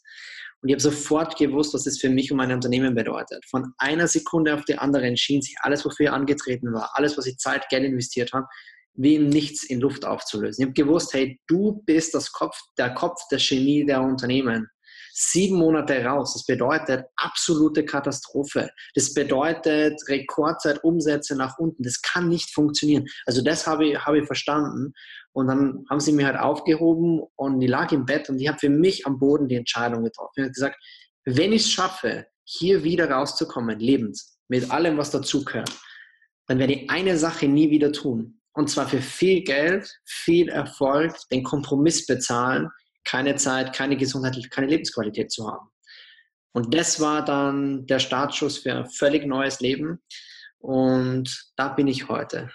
[0.62, 3.44] Und ich habe sofort gewusst, was das für mich und mein Unternehmen bedeutet.
[3.50, 7.26] Von einer Sekunde auf die andere entschieden sich alles, wofür ich angetreten war, alles, was
[7.26, 8.48] ich Zeit, Geld investiert habe,
[8.94, 10.62] wie im Nichts in Luft aufzulösen.
[10.62, 14.70] Ich habe gewusst, hey, du bist das Kopf, der Kopf der Chemie der Unternehmen.
[15.18, 18.70] Sieben Monate raus, das bedeutet absolute Katastrophe.
[18.96, 21.84] Das bedeutet Rekordzeit, Umsätze nach unten.
[21.84, 23.06] Das kann nicht funktionieren.
[23.26, 24.92] Also das habe ich, habe ich verstanden.
[25.32, 28.60] Und dann haben sie mir halt aufgehoben und ich lag im Bett und ich habe
[28.60, 30.34] für mich am Boden die Entscheidung getroffen.
[30.36, 30.76] Ich habe gesagt,
[31.24, 35.72] wenn ich es schaffe, hier wieder rauszukommen, lebend, mit allem, was dazugehört,
[36.48, 38.42] dann werde ich eine Sache nie wieder tun.
[38.52, 42.70] Und zwar für viel Geld, viel Erfolg, den Kompromiss bezahlen,
[43.06, 45.70] keine Zeit, keine Gesundheit, keine Lebensqualität zu haben.
[46.54, 50.02] Und das war dann der Startschuss für ein völlig neues Leben.
[50.58, 52.50] Und da bin ich heute.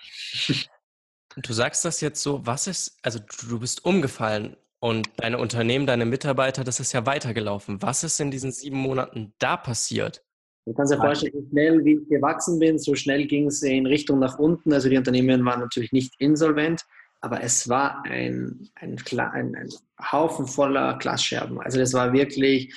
[1.37, 6.07] Du sagst das jetzt so, was ist, also du bist umgefallen und deine Unternehmen, deine
[6.07, 7.81] Mitarbeiter, das ist ja weitergelaufen.
[7.83, 10.25] Was ist in diesen sieben Monaten da passiert?
[10.67, 13.87] Du kannst dir vorstellen, so schnell wie ich gewachsen bin, so schnell ging es in
[13.87, 14.73] Richtung nach unten.
[14.73, 16.85] Also die Unternehmen waren natürlich nicht insolvent,
[17.21, 19.69] aber es war ein, ein, ein, ein
[20.01, 21.61] Haufen voller Glasscherben.
[21.61, 22.75] Also das war wirklich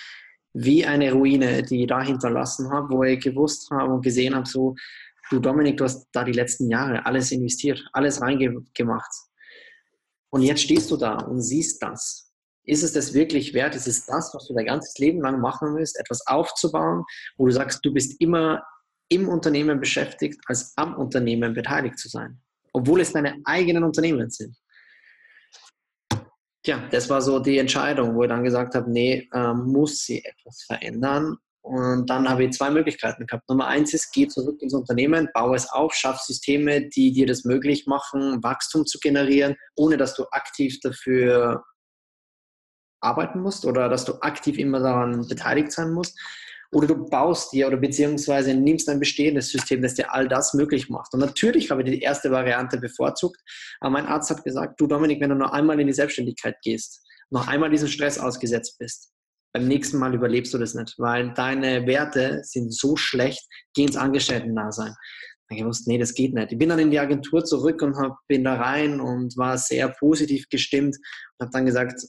[0.53, 4.47] wie eine Ruine, die ich da hinterlassen habe, wo ich gewusst habe und gesehen habe,
[4.47, 4.75] so
[5.29, 9.11] du Dominik, du hast da die letzten Jahre alles investiert, alles reingemacht.
[10.29, 12.31] Und jetzt stehst du da und siehst das.
[12.65, 13.75] Ist es das wirklich wert?
[13.75, 17.03] Ist es das, was du dein ganzes Leben lang machen willst, etwas aufzubauen,
[17.37, 18.63] wo du sagst, du bist immer
[19.09, 22.41] im Unternehmen beschäftigt, als am Unternehmen beteiligt zu sein,
[22.73, 24.55] obwohl es deine eigenen Unternehmen sind?
[26.63, 30.23] Tja, das war so die Entscheidung, wo ich dann gesagt habe, nee, äh, muss sie
[30.23, 33.47] etwas verändern und dann habe ich zwei Möglichkeiten gehabt.
[33.47, 37.45] Nummer eins ist, geh zurück ins Unternehmen, baue es auf, schaff Systeme, die dir das
[37.45, 41.63] möglich machen, Wachstum zu generieren, ohne dass du aktiv dafür
[42.99, 46.19] arbeiten musst oder dass du aktiv immer daran beteiligt sein musst.
[46.73, 50.89] Oder du baust dir oder beziehungsweise nimmst ein bestehendes System, das dir all das möglich
[50.89, 51.13] macht.
[51.13, 53.39] Und natürlich habe ich die erste Variante bevorzugt.
[53.79, 57.05] Aber mein Arzt hat gesagt, du Dominik, wenn du noch einmal in die Selbstständigkeit gehst,
[57.29, 59.11] noch einmal diesen Stress ausgesetzt bist,
[59.53, 63.97] beim nächsten Mal überlebst du das nicht, weil deine Werte sind so schlecht, geh ins
[63.97, 64.95] Angestellten-Dasein.
[65.49, 66.51] Ich gewusst, nee, das geht nicht.
[66.51, 69.89] Ich bin dann in die Agentur zurück und hab, bin da rein und war sehr
[69.89, 72.01] positiv gestimmt und habe dann gesagt,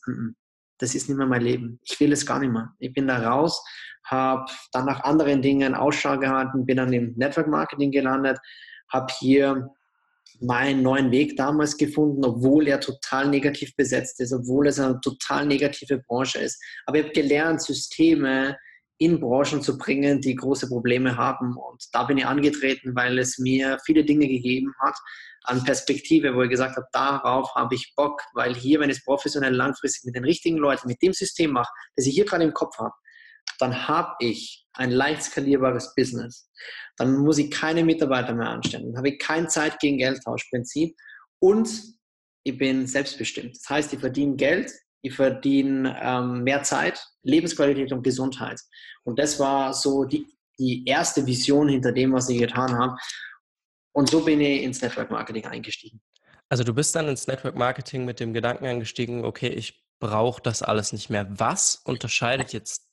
[0.78, 1.80] das ist nicht mehr mein Leben.
[1.84, 2.72] Ich will es gar nicht mehr.
[2.78, 3.62] Ich bin da raus,
[4.04, 8.38] habe dann nach anderen Dingen Ausschau gehalten, bin dann im Network Marketing gelandet,
[8.92, 9.70] habe hier
[10.40, 15.46] meinen neuen Weg damals gefunden, obwohl er total negativ besetzt ist, obwohl es eine total
[15.46, 16.62] negative Branche ist.
[16.86, 18.56] Aber ich habe gelernt, Systeme
[18.98, 21.56] in Branchen zu bringen, die große Probleme haben.
[21.56, 24.96] Und da bin ich angetreten, weil es mir viele Dinge gegeben hat
[25.44, 29.04] an Perspektive, wo ich gesagt habe, darauf habe ich Bock, weil hier, wenn ich es
[29.04, 32.54] professionell langfristig mit den richtigen Leuten, mit dem System mache, das ich hier gerade im
[32.54, 32.94] Kopf habe,
[33.58, 36.50] dann habe ich ein leicht skalierbares Business.
[36.96, 38.86] Dann muss ich keine Mitarbeiter mehr anstellen.
[38.86, 40.96] Dann habe ich kein Zeit gegen Geldtauschprinzip
[41.38, 41.68] und
[42.42, 43.56] ich bin selbstbestimmt.
[43.56, 48.60] Das heißt, ich verdiene Geld, ich verdiene ähm, mehr Zeit, Lebensqualität und Gesundheit.
[49.04, 50.26] Und das war so die,
[50.58, 52.96] die erste Vision hinter dem, was ich getan habe.
[53.94, 56.00] Und so bin ich ins Network Marketing eingestiegen.
[56.48, 60.62] Also du bist dann ins Network Marketing mit dem Gedanken eingestiegen, okay, ich brauche das
[60.62, 61.26] alles nicht mehr.
[61.30, 62.88] Was unterscheidet jetzt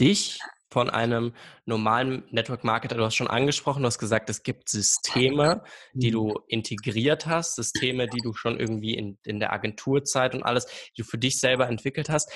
[0.00, 0.40] dich
[0.70, 1.34] von einem
[1.66, 2.96] normalen Network Marketer?
[2.96, 6.34] Du hast schon angesprochen, du hast gesagt, es gibt Systeme, die du mhm.
[6.48, 10.66] integriert hast, Systeme, die du schon irgendwie in, in der Agenturzeit und alles,
[10.96, 12.32] die du für dich selber entwickelt hast.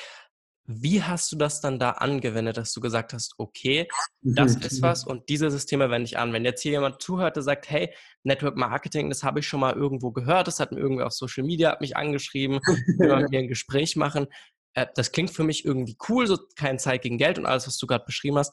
[0.67, 3.89] Wie hast du das dann da angewendet, dass du gesagt hast, okay,
[4.23, 6.33] das ist was und diese Systeme wende ich an.
[6.33, 7.93] Wenn jetzt hier jemand zuhört, der sagt, hey,
[8.23, 11.45] Network Marketing, das habe ich schon mal irgendwo gehört, das hat mir irgendwer auf Social
[11.45, 12.61] Media hat mich angeschrieben,
[12.99, 14.27] will mit mir ein Gespräch machen.
[14.75, 17.79] Äh, das klingt für mich irgendwie cool, so kein Zeit gegen Geld und alles, was
[17.79, 18.53] du gerade beschrieben hast.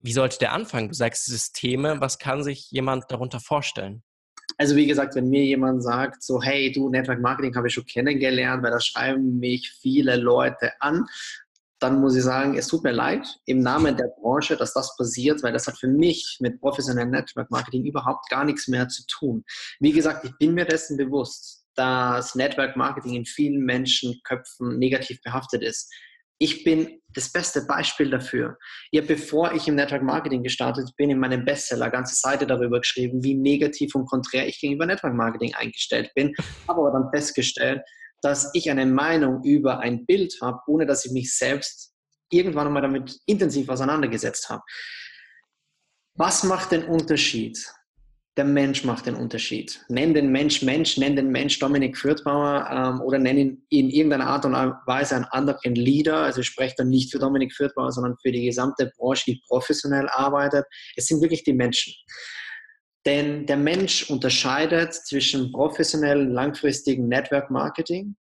[0.00, 0.88] Wie sollte der anfangen?
[0.88, 4.02] Du sagst Systeme, was kann sich jemand darunter vorstellen?
[4.58, 7.84] Also wie gesagt, wenn mir jemand sagt, so hey, du Network Marketing habe ich schon
[7.84, 11.06] kennengelernt, weil da schreiben mich viele Leute an,
[11.86, 15.42] dann muss ich sagen, es tut mir leid im Namen der Branche, dass das passiert,
[15.44, 19.44] weil das hat für mich mit professionellem Network Marketing überhaupt gar nichts mehr zu tun.
[19.78, 25.62] Wie gesagt, ich bin mir dessen bewusst, dass Network Marketing in vielen Menschenköpfen negativ behaftet
[25.62, 25.92] ist.
[26.38, 28.58] Ich bin das beste Beispiel dafür.
[28.90, 33.22] Ja, bevor ich im Network Marketing gestartet bin, in meinem Bestseller ganze Seite darüber geschrieben,
[33.22, 36.34] wie negativ und konträr ich gegenüber Network Marketing eingestellt bin.
[36.66, 37.80] Habe aber dann festgestellt,
[38.26, 41.94] dass ich eine Meinung über ein Bild habe, ohne dass ich mich selbst
[42.28, 44.64] irgendwann einmal damit intensiv auseinandergesetzt habe.
[46.14, 47.56] Was macht den Unterschied?
[48.36, 49.80] Der Mensch macht den Unterschied.
[49.88, 54.26] Nenn den Mensch Mensch, nenn den Mensch Dominik Fürthbauer ähm, oder nenn ihn in irgendeiner
[54.26, 56.16] Art und Weise einen anderen Leader.
[56.16, 60.08] Also ich spreche dann nicht für Dominik Fürthbauer, sondern für die gesamte Branche, die professionell
[60.08, 60.66] arbeitet.
[60.96, 61.94] Es sind wirklich die Menschen.
[63.06, 68.16] Denn der Mensch unterscheidet zwischen professionellem, langfristigen Network Marketing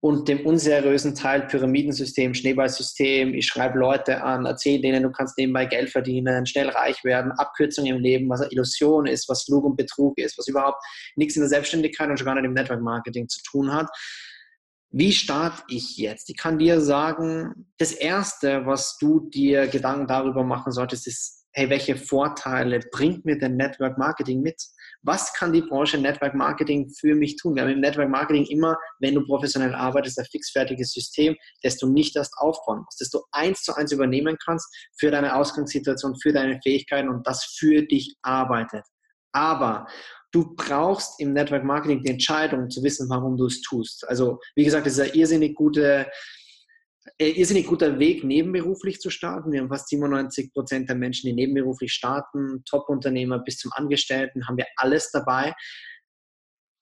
[0.00, 3.34] und dem unseriösen Teil Pyramidensystem, Schneeballsystem.
[3.34, 7.86] Ich schreibe Leute an, erzähle denen, du kannst nebenbei Geld verdienen, schnell reich werden, Abkürzung
[7.86, 10.80] im Leben, was Illusion ist, was Lug und Betrug ist, was überhaupt
[11.16, 13.88] nichts in der Selbstständigkeit und schon gar nicht im Network Marketing zu tun hat.
[14.90, 16.30] Wie starte ich jetzt?
[16.30, 21.70] Ich kann dir sagen, das Erste, was du dir Gedanken darüber machen solltest, ist, hey,
[21.70, 24.62] welche Vorteile bringt mir denn Network Marketing mit?
[25.02, 27.54] Was kann die Branche Network Marketing für mich tun?
[27.54, 31.88] Wir haben im Network Marketing immer, wenn du professionell arbeitest, ein fixfertiges System, das du
[31.88, 36.34] nicht erst aufbauen musst, das du eins zu eins übernehmen kannst für deine Ausgangssituation, für
[36.34, 38.84] deine Fähigkeiten und das für dich arbeitet.
[39.32, 39.86] Aber
[40.32, 44.06] du brauchst im Network Marketing die Entscheidung zu wissen, warum du es tust.
[44.08, 46.06] Also, wie gesagt, es ist eine irrsinnig gute
[47.18, 49.52] irrsinnig guter Weg, nebenberuflich zu starten.
[49.52, 54.56] Wir haben fast 97 Prozent der Menschen, die nebenberuflich starten, Top-Unternehmer bis zum Angestellten, haben
[54.56, 55.54] wir alles dabei.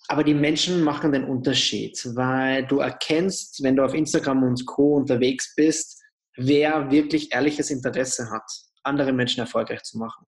[0.08, 4.96] Aber die Menschen machen den Unterschied, weil du erkennst, wenn du auf Instagram und Co.
[4.96, 6.02] unterwegs bist,
[6.36, 8.44] wer wirklich ehrliches Interesse hat,
[8.82, 10.26] andere Menschen erfolgreich zu machen.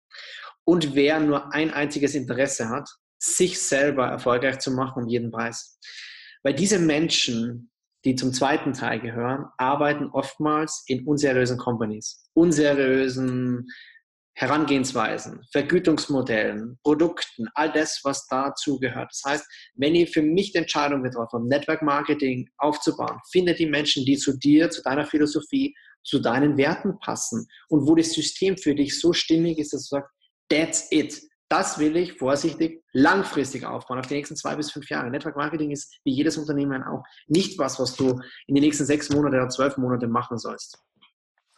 [0.65, 5.79] Und wer nur ein einziges Interesse hat, sich selber erfolgreich zu machen um jeden Preis.
[6.43, 7.71] Weil diese Menschen,
[8.05, 13.67] die zum zweiten Teil gehören, arbeiten oftmals in unseriösen Companies, unseriösen
[14.35, 19.11] Herangehensweisen, Vergütungsmodellen, Produkten, all das, was dazu gehört.
[19.11, 23.67] Das heißt, wenn ihr für mich die Entscheidung getroffen habt, Network Marketing aufzubauen, findet die
[23.67, 28.57] Menschen, die zu dir, zu deiner Philosophie, zu deinen Werten passen und wo das System
[28.57, 30.11] für dich so stimmig ist, dass du sagst,
[30.49, 31.21] that's it.
[31.53, 35.11] Das will ich vorsichtig langfristig aufbauen, auf die nächsten zwei bis fünf Jahre.
[35.11, 39.11] Network Marketing ist wie jedes Unternehmen auch nicht was, was du in den nächsten sechs
[39.11, 40.79] Monate oder zwölf Monate machen sollst,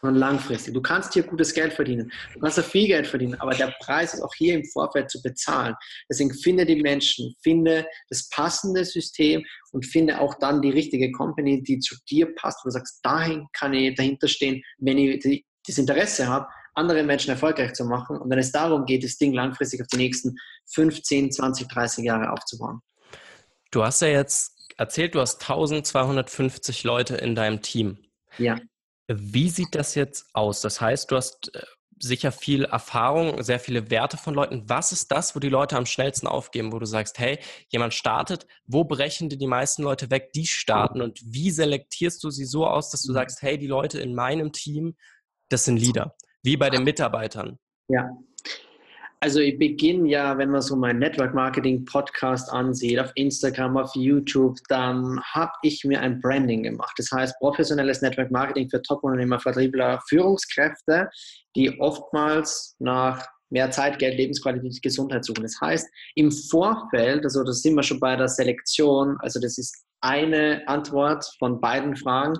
[0.02, 0.74] sondern langfristig.
[0.74, 4.12] Du kannst hier gutes Geld verdienen, du kannst da viel Geld verdienen, aber der Preis
[4.12, 5.74] ist auch hier im Vorfeld zu bezahlen.
[6.10, 11.62] Deswegen finde die Menschen, finde das passende System und finde auch dann die richtige Company,
[11.62, 15.78] die zu dir passt, wo du sagst, dahin kann ich dahinter stehen, wenn ich das
[15.78, 19.80] Interesse habe, andere Menschen erfolgreich zu machen und wenn es darum geht, das Ding langfristig
[19.80, 20.36] auf die nächsten
[20.66, 22.80] 15, 20, 30 Jahre aufzubauen.
[23.70, 27.98] Du hast ja jetzt erzählt, du hast 1250 Leute in deinem Team.
[28.38, 28.58] Ja.
[29.08, 30.60] Wie sieht das jetzt aus?
[30.60, 31.62] Das heißt, du hast äh,
[31.98, 34.68] sicher viel Erfahrung, sehr viele Werte von Leuten.
[34.68, 38.46] Was ist das, wo die Leute am schnellsten aufgeben, wo du sagst, hey, jemand startet,
[38.66, 42.66] wo brechen dir die meisten Leute weg, die starten und wie selektierst du sie so
[42.66, 43.16] aus, dass du mhm.
[43.16, 44.96] sagst, hey, die Leute in meinem Team,
[45.48, 46.14] das sind Leader?
[46.46, 47.58] Wie bei den Mitarbeitern.
[47.88, 48.08] Ja.
[49.18, 53.90] Also ich beginne ja, wenn man so meinen Network Marketing Podcast ansieht, auf Instagram, auf
[53.96, 56.92] YouTube, dann habe ich mir ein Branding gemacht.
[56.98, 61.10] Das heißt professionelles Network Marketing für Top-Unternehmer, Vertriebler, Führungskräfte,
[61.56, 65.42] die oftmals nach mehr Zeit, Geld, Lebensqualität, Gesundheit suchen.
[65.42, 69.84] Das heißt, im Vorfeld, also da sind wir schon bei der Selektion, also das ist
[70.00, 72.34] eine Antwort von beiden Fragen.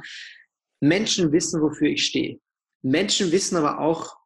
[0.81, 2.38] Menschen wissen, wofür ich stehe.
[2.87, 4.16] Menschen wissen aber auch,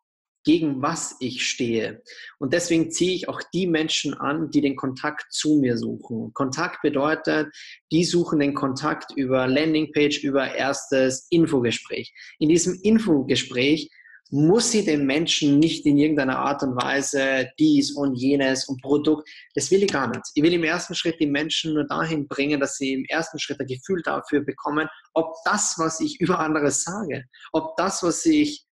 [0.44, 2.02] gegen was ich stehe.
[2.38, 6.32] Und deswegen ziehe ich auch die Menschen an, die den Kontakt zu mir suchen.
[6.32, 7.48] Kontakt bedeutet,
[7.92, 12.14] die suchen den Kontakt über Landingpage, über erstes Infogespräch.
[12.38, 13.90] In diesem Infogespräch
[14.30, 19.28] muss sie den Menschen nicht in irgendeiner Art und Weise dies und jenes und Produkt,
[19.54, 20.22] das will ich gar nicht.
[20.34, 23.60] Ich will im ersten Schritt die Menschen nur dahin bringen, dass sie im ersten Schritt
[23.60, 28.66] ein Gefühl dafür bekommen, ob das, was ich über anderes sage, ob das, was ich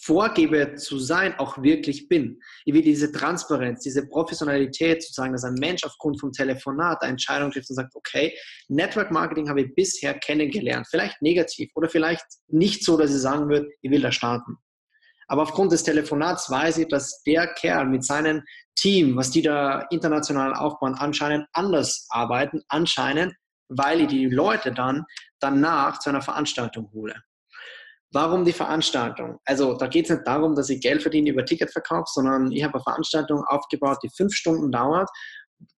[0.00, 2.40] vorgebe zu sein, auch wirklich bin.
[2.64, 7.12] Ich will diese Transparenz, diese Professionalität zu sagen, dass ein Mensch aufgrund vom Telefonat eine
[7.12, 8.36] Entscheidung trifft und sagt, okay,
[8.68, 13.48] Network Marketing habe ich bisher kennengelernt, vielleicht negativ oder vielleicht nicht so, dass ich sagen
[13.48, 14.56] würde, ich will da starten.
[15.28, 18.42] Aber aufgrund des Telefonats weiß ich, dass der Kerl mit seinem
[18.76, 23.34] Team, was die da international aufbauen, anscheinend anders arbeiten, anscheinend,
[23.68, 25.04] weil ich die Leute dann
[25.40, 27.14] danach zu einer Veranstaltung hole.
[28.10, 29.38] Warum die Veranstaltung?
[29.44, 32.74] Also da geht es nicht darum, dass ich Geld verdiene über Ticketverkauf, sondern ich habe
[32.74, 35.10] eine Veranstaltung aufgebaut, die fünf Stunden dauert,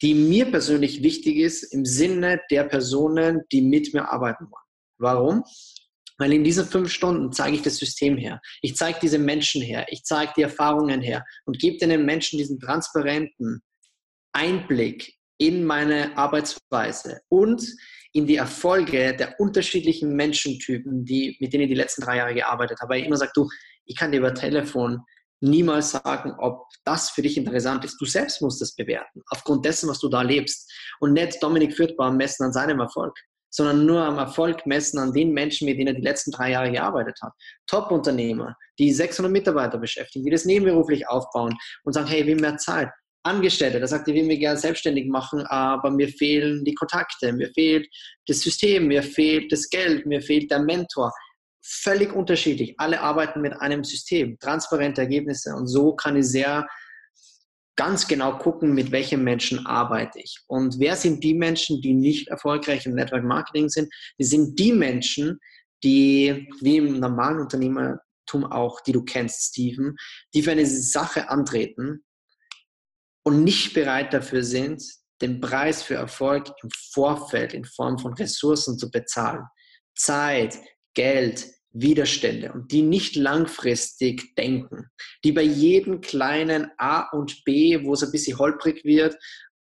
[0.01, 4.65] die mir persönlich wichtig ist im Sinne der Personen, die mit mir arbeiten wollen.
[4.99, 5.45] Warum?
[6.20, 8.42] Weil in diesen fünf Stunden zeige ich das System her.
[8.61, 9.87] Ich zeige diese Menschen her.
[9.88, 13.62] Ich zeige die Erfahrungen her und gebe den Menschen diesen transparenten
[14.33, 17.66] Einblick in meine Arbeitsweise und
[18.12, 22.80] in die Erfolge der unterschiedlichen Menschentypen, die, mit denen ich die letzten drei Jahre gearbeitet
[22.80, 22.90] habe.
[22.90, 23.48] Weil ich immer sage, du,
[23.87, 25.00] ich kann dir über Telefon
[25.40, 27.98] niemals sagen, ob das für dich interessant ist.
[27.98, 30.70] Du selbst musst das bewerten, aufgrund dessen, was du da lebst.
[31.00, 33.18] Und nicht Dominik Fürthbaum messen an seinem Erfolg,
[33.51, 36.71] sondern nur am Erfolg messen an den Menschen, mit denen er die letzten drei Jahre
[36.71, 37.33] gearbeitet hat.
[37.67, 42.89] Top-Unternehmer, die 600 Mitarbeiter beschäftigen, die das nebenberuflich aufbauen und sagen, hey, wir mehr Zeit.
[43.23, 47.51] Angestellte, der sagt, ich will mich gerne selbstständig machen, aber mir fehlen die Kontakte, mir
[47.53, 47.87] fehlt
[48.27, 51.13] das System, mir fehlt das Geld, mir fehlt der Mentor.
[51.63, 52.75] Völlig unterschiedlich.
[52.79, 56.67] Alle arbeiten mit einem System, transparente Ergebnisse und so kann ich sehr
[57.81, 60.37] ganz genau gucken, mit welchen Menschen arbeite ich.
[60.49, 63.90] Und wer sind die Menschen, die nicht erfolgreich im Network Marketing sind?
[64.19, 65.40] Die sind die Menschen,
[65.83, 69.97] die wie im normalen Unternehmertum auch, die du kennst, Steven,
[70.35, 72.05] die für eine Sache antreten,
[73.23, 74.83] und nicht bereit dafür sind,
[75.23, 79.45] den Preis für Erfolg im Vorfeld in Form von Ressourcen zu bezahlen.
[79.97, 80.59] Zeit,
[80.93, 84.87] Geld, Widerstände und die nicht langfristig denken,
[85.24, 89.16] die bei jedem kleinen A und B, wo es ein bisschen holprig wird,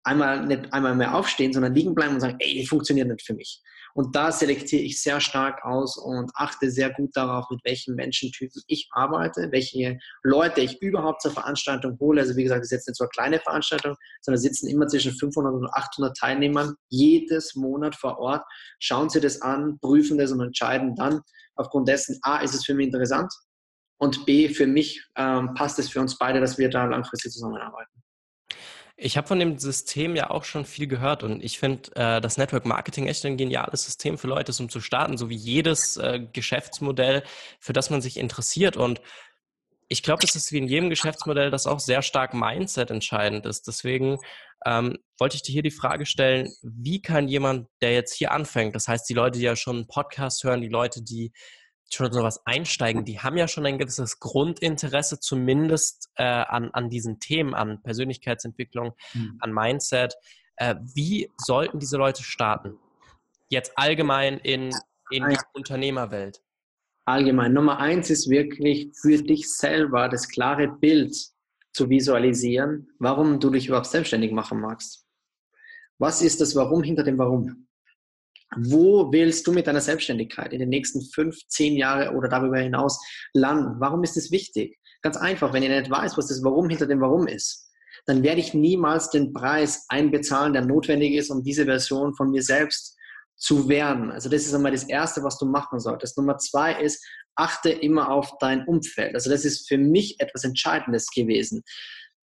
[0.04, 3.62] einmal nicht einmal mehr aufstehen, sondern liegen bleiben und sagen, ey, funktioniert nicht für mich.
[3.96, 8.62] Und da selektiere ich sehr stark aus und achte sehr gut darauf, mit welchen Menschentypen
[8.68, 12.20] ich arbeite, welche Leute ich überhaupt zur Veranstaltung hole.
[12.20, 15.14] Also wie gesagt, es ist jetzt nicht so eine kleine Veranstaltung, sondern sitzen immer zwischen
[15.14, 18.44] 500 und 800 Teilnehmern jedes Monat vor Ort,
[18.80, 21.22] schauen sie das an, prüfen das und entscheiden dann
[21.56, 23.32] aufgrund dessen, A, ist es für mich interessant
[23.98, 28.05] und B, für mich ähm, passt es für uns beide, dass wir da langfristig zusammenarbeiten.
[28.98, 32.38] Ich habe von dem System ja auch schon viel gehört und ich finde äh, das
[32.38, 36.22] Network Marketing echt ein geniales System für Leute, um zu starten, so wie jedes äh,
[36.32, 37.24] Geschäftsmodell,
[37.60, 38.78] für das man sich interessiert.
[38.78, 39.02] Und
[39.90, 43.68] ich glaube, es ist wie in jedem Geschäftsmodell, das auch sehr stark Mindset entscheidend ist.
[43.68, 44.18] Deswegen
[44.66, 48.76] ähm, wollte ich dir hier die Frage stellen, wie kann jemand, der jetzt hier anfängt,
[48.76, 51.34] das heißt die Leute, die ja schon einen Podcast hören, die Leute, die
[51.94, 57.20] schon sowas einsteigen, die haben ja schon ein gewisses Grundinteresse zumindest äh, an, an diesen
[57.20, 59.38] Themen, an Persönlichkeitsentwicklung, mhm.
[59.40, 60.16] an Mindset.
[60.58, 62.78] Äh, wie sollten diese Leute starten?
[63.50, 64.72] Jetzt allgemein in,
[65.12, 66.42] in die Unternehmerwelt.
[67.06, 67.54] Allgemein.
[67.54, 71.16] Nummer eins ist wirklich für dich selber das klare Bild
[71.72, 75.06] zu visualisieren, warum du dich überhaupt selbstständig machen magst.
[76.00, 77.68] Was ist das Warum hinter dem Warum?
[78.58, 83.00] Wo willst du mit deiner Selbstständigkeit in den nächsten fünf, zehn Jahren oder darüber hinaus
[83.34, 83.80] landen?
[83.80, 84.78] Warum ist es wichtig?
[85.02, 87.70] Ganz einfach, wenn ihr nicht weiß, was das Warum hinter dem Warum ist,
[88.06, 92.42] dann werde ich niemals den Preis einbezahlen, der notwendig ist, um diese Version von mir
[92.42, 92.96] selbst
[93.36, 94.12] zu werden.
[94.12, 96.18] Also das ist einmal das Erste, was du machen solltest.
[96.18, 99.14] Nummer zwei ist, achte immer auf dein Umfeld.
[99.14, 101.64] Also das ist für mich etwas Entscheidendes gewesen.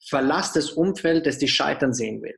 [0.08, 2.36] Verlass das Umfeld, das dich scheitern sehen will.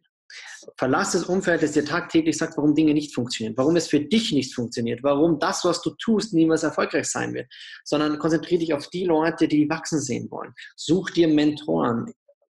[0.76, 4.32] Verlass das Umfeld, das dir tagtäglich sagt, warum Dinge nicht funktionieren, warum es für dich
[4.32, 7.46] nicht funktioniert, warum das, was du tust, niemals erfolgreich sein wird,
[7.84, 10.52] sondern konzentriere dich auf die Leute, die wachsen sehen wollen.
[10.76, 12.12] Such dir Mentoren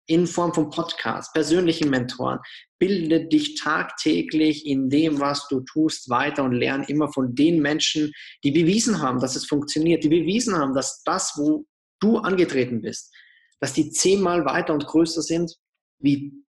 [0.07, 2.39] in Form von Podcasts, persönlichen Mentoren.
[2.77, 8.11] Bilde dich tagtäglich in dem, was du tust, weiter und lerne immer von den Menschen,
[8.43, 11.65] die bewiesen haben, dass es funktioniert, die bewiesen haben, dass das, wo
[11.99, 13.13] du angetreten bist,
[13.59, 15.55] dass die zehnmal weiter und größer sind,
[15.99, 16.44] wie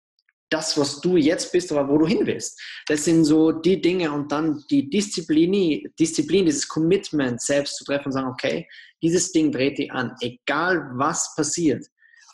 [0.50, 2.60] das, was du jetzt bist, aber wo du hin willst.
[2.86, 8.06] Das sind so die Dinge und dann die Disziplin, Disziplin, dieses Commitment selbst zu treffen
[8.06, 8.66] und sagen, okay,
[9.02, 11.84] dieses Ding dreht dich an, egal was passiert,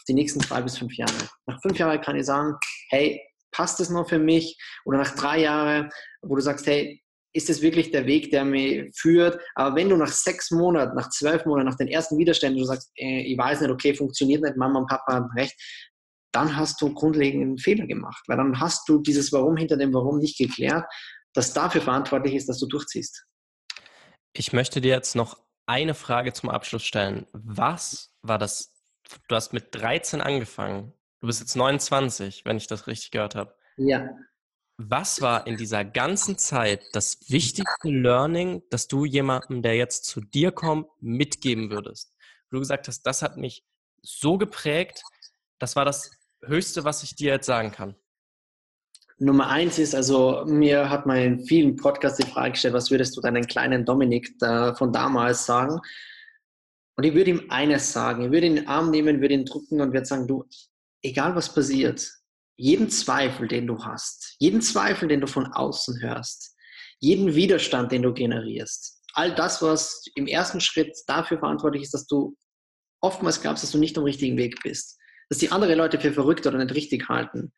[0.08, 1.12] die nächsten zwei bis fünf Jahre.
[1.46, 2.56] Nach fünf Jahren kann ich sagen,
[2.90, 3.20] hey,
[3.52, 4.58] passt das noch für mich?
[4.84, 5.90] Oder nach drei Jahren,
[6.22, 7.02] wo du sagst, hey,
[7.34, 9.40] ist das wirklich der Weg, der mich führt?
[9.54, 12.90] Aber wenn du nach sechs Monaten, nach zwölf Monaten, nach den ersten Widerständen, du sagst,
[12.96, 15.54] äh, ich weiß nicht, okay, funktioniert nicht, Mama und Papa haben recht,
[16.32, 20.18] dann hast du grundlegenden Fehler gemacht, weil dann hast du dieses Warum hinter dem Warum
[20.18, 20.84] nicht geklärt,
[21.34, 23.24] das dafür verantwortlich ist, dass du durchziehst.
[24.34, 27.26] Ich möchte dir jetzt noch eine Frage zum Abschluss stellen.
[27.32, 28.74] Was war das?
[29.28, 30.92] Du hast mit 13 angefangen.
[31.20, 33.54] Du bist jetzt 29, wenn ich das richtig gehört habe.
[33.76, 34.08] Ja.
[34.78, 40.20] Was war in dieser ganzen Zeit das wichtigste Learning, das du jemandem, der jetzt zu
[40.20, 42.14] dir kommt, mitgeben würdest?
[42.50, 43.64] Du gesagt hast, das hat mich
[44.02, 45.02] so geprägt,
[45.58, 46.10] das war das
[46.44, 47.94] Höchste, was ich dir jetzt sagen kann?
[49.18, 53.16] Nummer eins ist, also mir hat mal in vielen Podcasts die Frage gestellt, was würdest
[53.16, 55.78] du deinen kleinen Dominik da von damals sagen?
[56.96, 59.44] Und ich würde ihm eines sagen, ich würde ihn in den Arm nehmen, würde ihn
[59.44, 60.44] drücken und würde sagen, du,
[61.02, 62.10] egal was passiert,
[62.56, 66.56] jeden Zweifel, den du hast, jeden Zweifel, den du von außen hörst,
[66.98, 72.06] jeden Widerstand, den du generierst, all das, was im ersten Schritt dafür verantwortlich ist, dass
[72.06, 72.36] du
[73.00, 74.98] oftmals glaubst, dass du nicht am richtigen Weg bist,
[75.28, 77.52] dass die andere Leute für verrückt oder nicht richtig halten.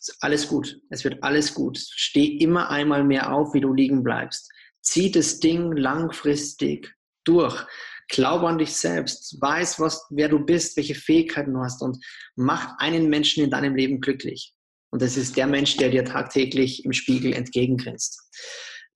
[0.00, 0.80] Ist alles gut.
[0.90, 1.78] Es wird alles gut.
[1.78, 4.50] Steh immer einmal mehr auf, wie du liegen bleibst.
[4.80, 6.94] Zieh das Ding langfristig
[7.24, 7.66] durch.
[8.08, 9.40] Glaube an dich selbst.
[9.40, 12.02] Weiß, was, wer du bist, welche Fähigkeiten du hast und
[12.36, 14.54] mach einen Menschen in deinem Leben glücklich.
[14.90, 18.18] Und das ist der Mensch, der dir tagtäglich im Spiegel entgegengrinst.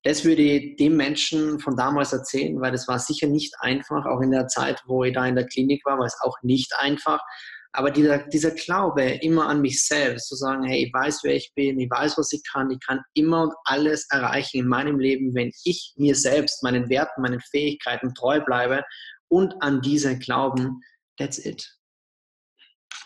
[0.03, 4.05] Das würde ich dem Menschen von damals erzählen, weil das war sicher nicht einfach.
[4.05, 6.73] Auch in der Zeit, wo ich da in der Klinik war, war es auch nicht
[6.77, 7.21] einfach.
[7.75, 11.51] Aber dieser, dieser Glaube immer an mich selbst, zu sagen, hey, ich weiß, wer ich
[11.55, 15.33] bin, ich weiß, was ich kann, ich kann immer und alles erreichen in meinem Leben,
[15.33, 18.83] wenn ich mir selbst, meinen Werten, meinen Fähigkeiten treu bleibe
[19.27, 20.81] und an diese glauben,
[21.17, 21.67] that's it.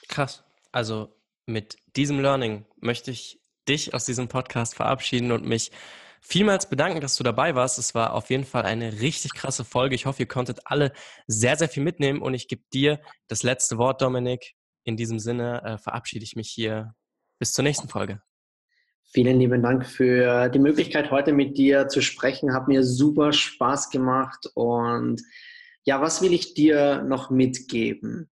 [0.10, 0.44] Krass.
[0.74, 1.16] Also
[1.46, 3.40] mit diesem Learning möchte ich
[3.70, 5.72] dich aus diesem Podcast verabschieden und mich
[6.20, 7.80] vielmals bedanken, dass du dabei warst.
[7.80, 9.96] Es war auf jeden Fall eine richtig krasse Folge.
[9.96, 10.92] Ich hoffe, ihr konntet alle
[11.28, 13.00] sehr, sehr viel mitnehmen und ich gebe dir
[13.30, 14.57] das letzte Wort, Dominik.
[14.88, 16.96] In diesem Sinne äh, verabschiede ich mich hier.
[17.40, 18.22] Bis zur nächsten Folge.
[19.12, 22.54] Vielen lieben Dank für die Möglichkeit, heute mit dir zu sprechen.
[22.54, 24.50] Hat mir super Spaß gemacht.
[24.56, 25.22] Und
[25.84, 28.30] ja, was will ich dir noch mitgeben?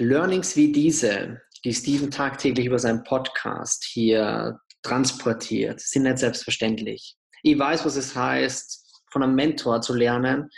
[0.00, 7.16] Learnings wie diese, die Steven tagtäglich über seinen Podcast hier transportiert, sind nicht selbstverständlich.
[7.44, 10.50] Ich weiß, was es heißt, von einem Mentor zu lernen,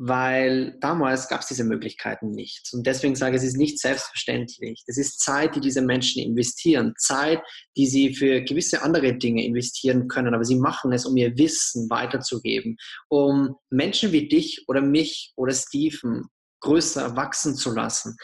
[0.00, 2.70] weil damals gab es diese Möglichkeiten nicht.
[2.72, 4.84] Und deswegen sage ich, es ist nicht selbstverständlich.
[4.86, 7.40] Es ist Zeit, die diese Menschen investieren, Zeit,
[7.76, 11.90] die sie für gewisse andere Dinge investieren können, aber sie machen es, um ihr Wissen
[11.90, 12.76] weiterzugeben,
[13.08, 16.26] um Menschen wie dich oder mich oder Stephen
[16.60, 18.16] größer wachsen zu lassen.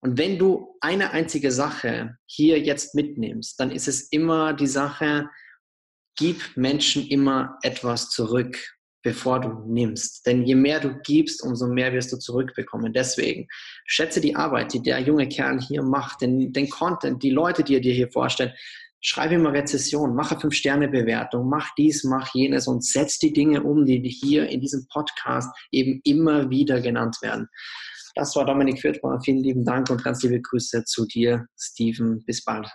[0.00, 5.30] Und wenn du eine einzige Sache hier jetzt mitnimmst, dann ist es immer die Sache,
[6.18, 8.75] gib Menschen immer etwas zurück
[9.06, 10.26] bevor du nimmst.
[10.26, 12.92] Denn je mehr du gibst, umso mehr wirst du zurückbekommen.
[12.92, 13.46] Deswegen
[13.86, 17.76] schätze die Arbeit, die der junge Kerl hier macht, den, den Content, die Leute, die
[17.76, 18.52] er dir hier vorstellt.
[19.00, 24.00] Schreibe immer Rezession, mache Fünf-Sterne-Bewertung, mach dies, mach jenes und setz die Dinge um, die
[24.08, 27.46] hier in diesem Podcast eben immer wieder genannt werden.
[28.16, 29.20] Das war Dominik Fürthbauer.
[29.20, 32.24] Vielen lieben Dank und ganz liebe Grüße zu dir, Steven.
[32.24, 32.68] Bis bald.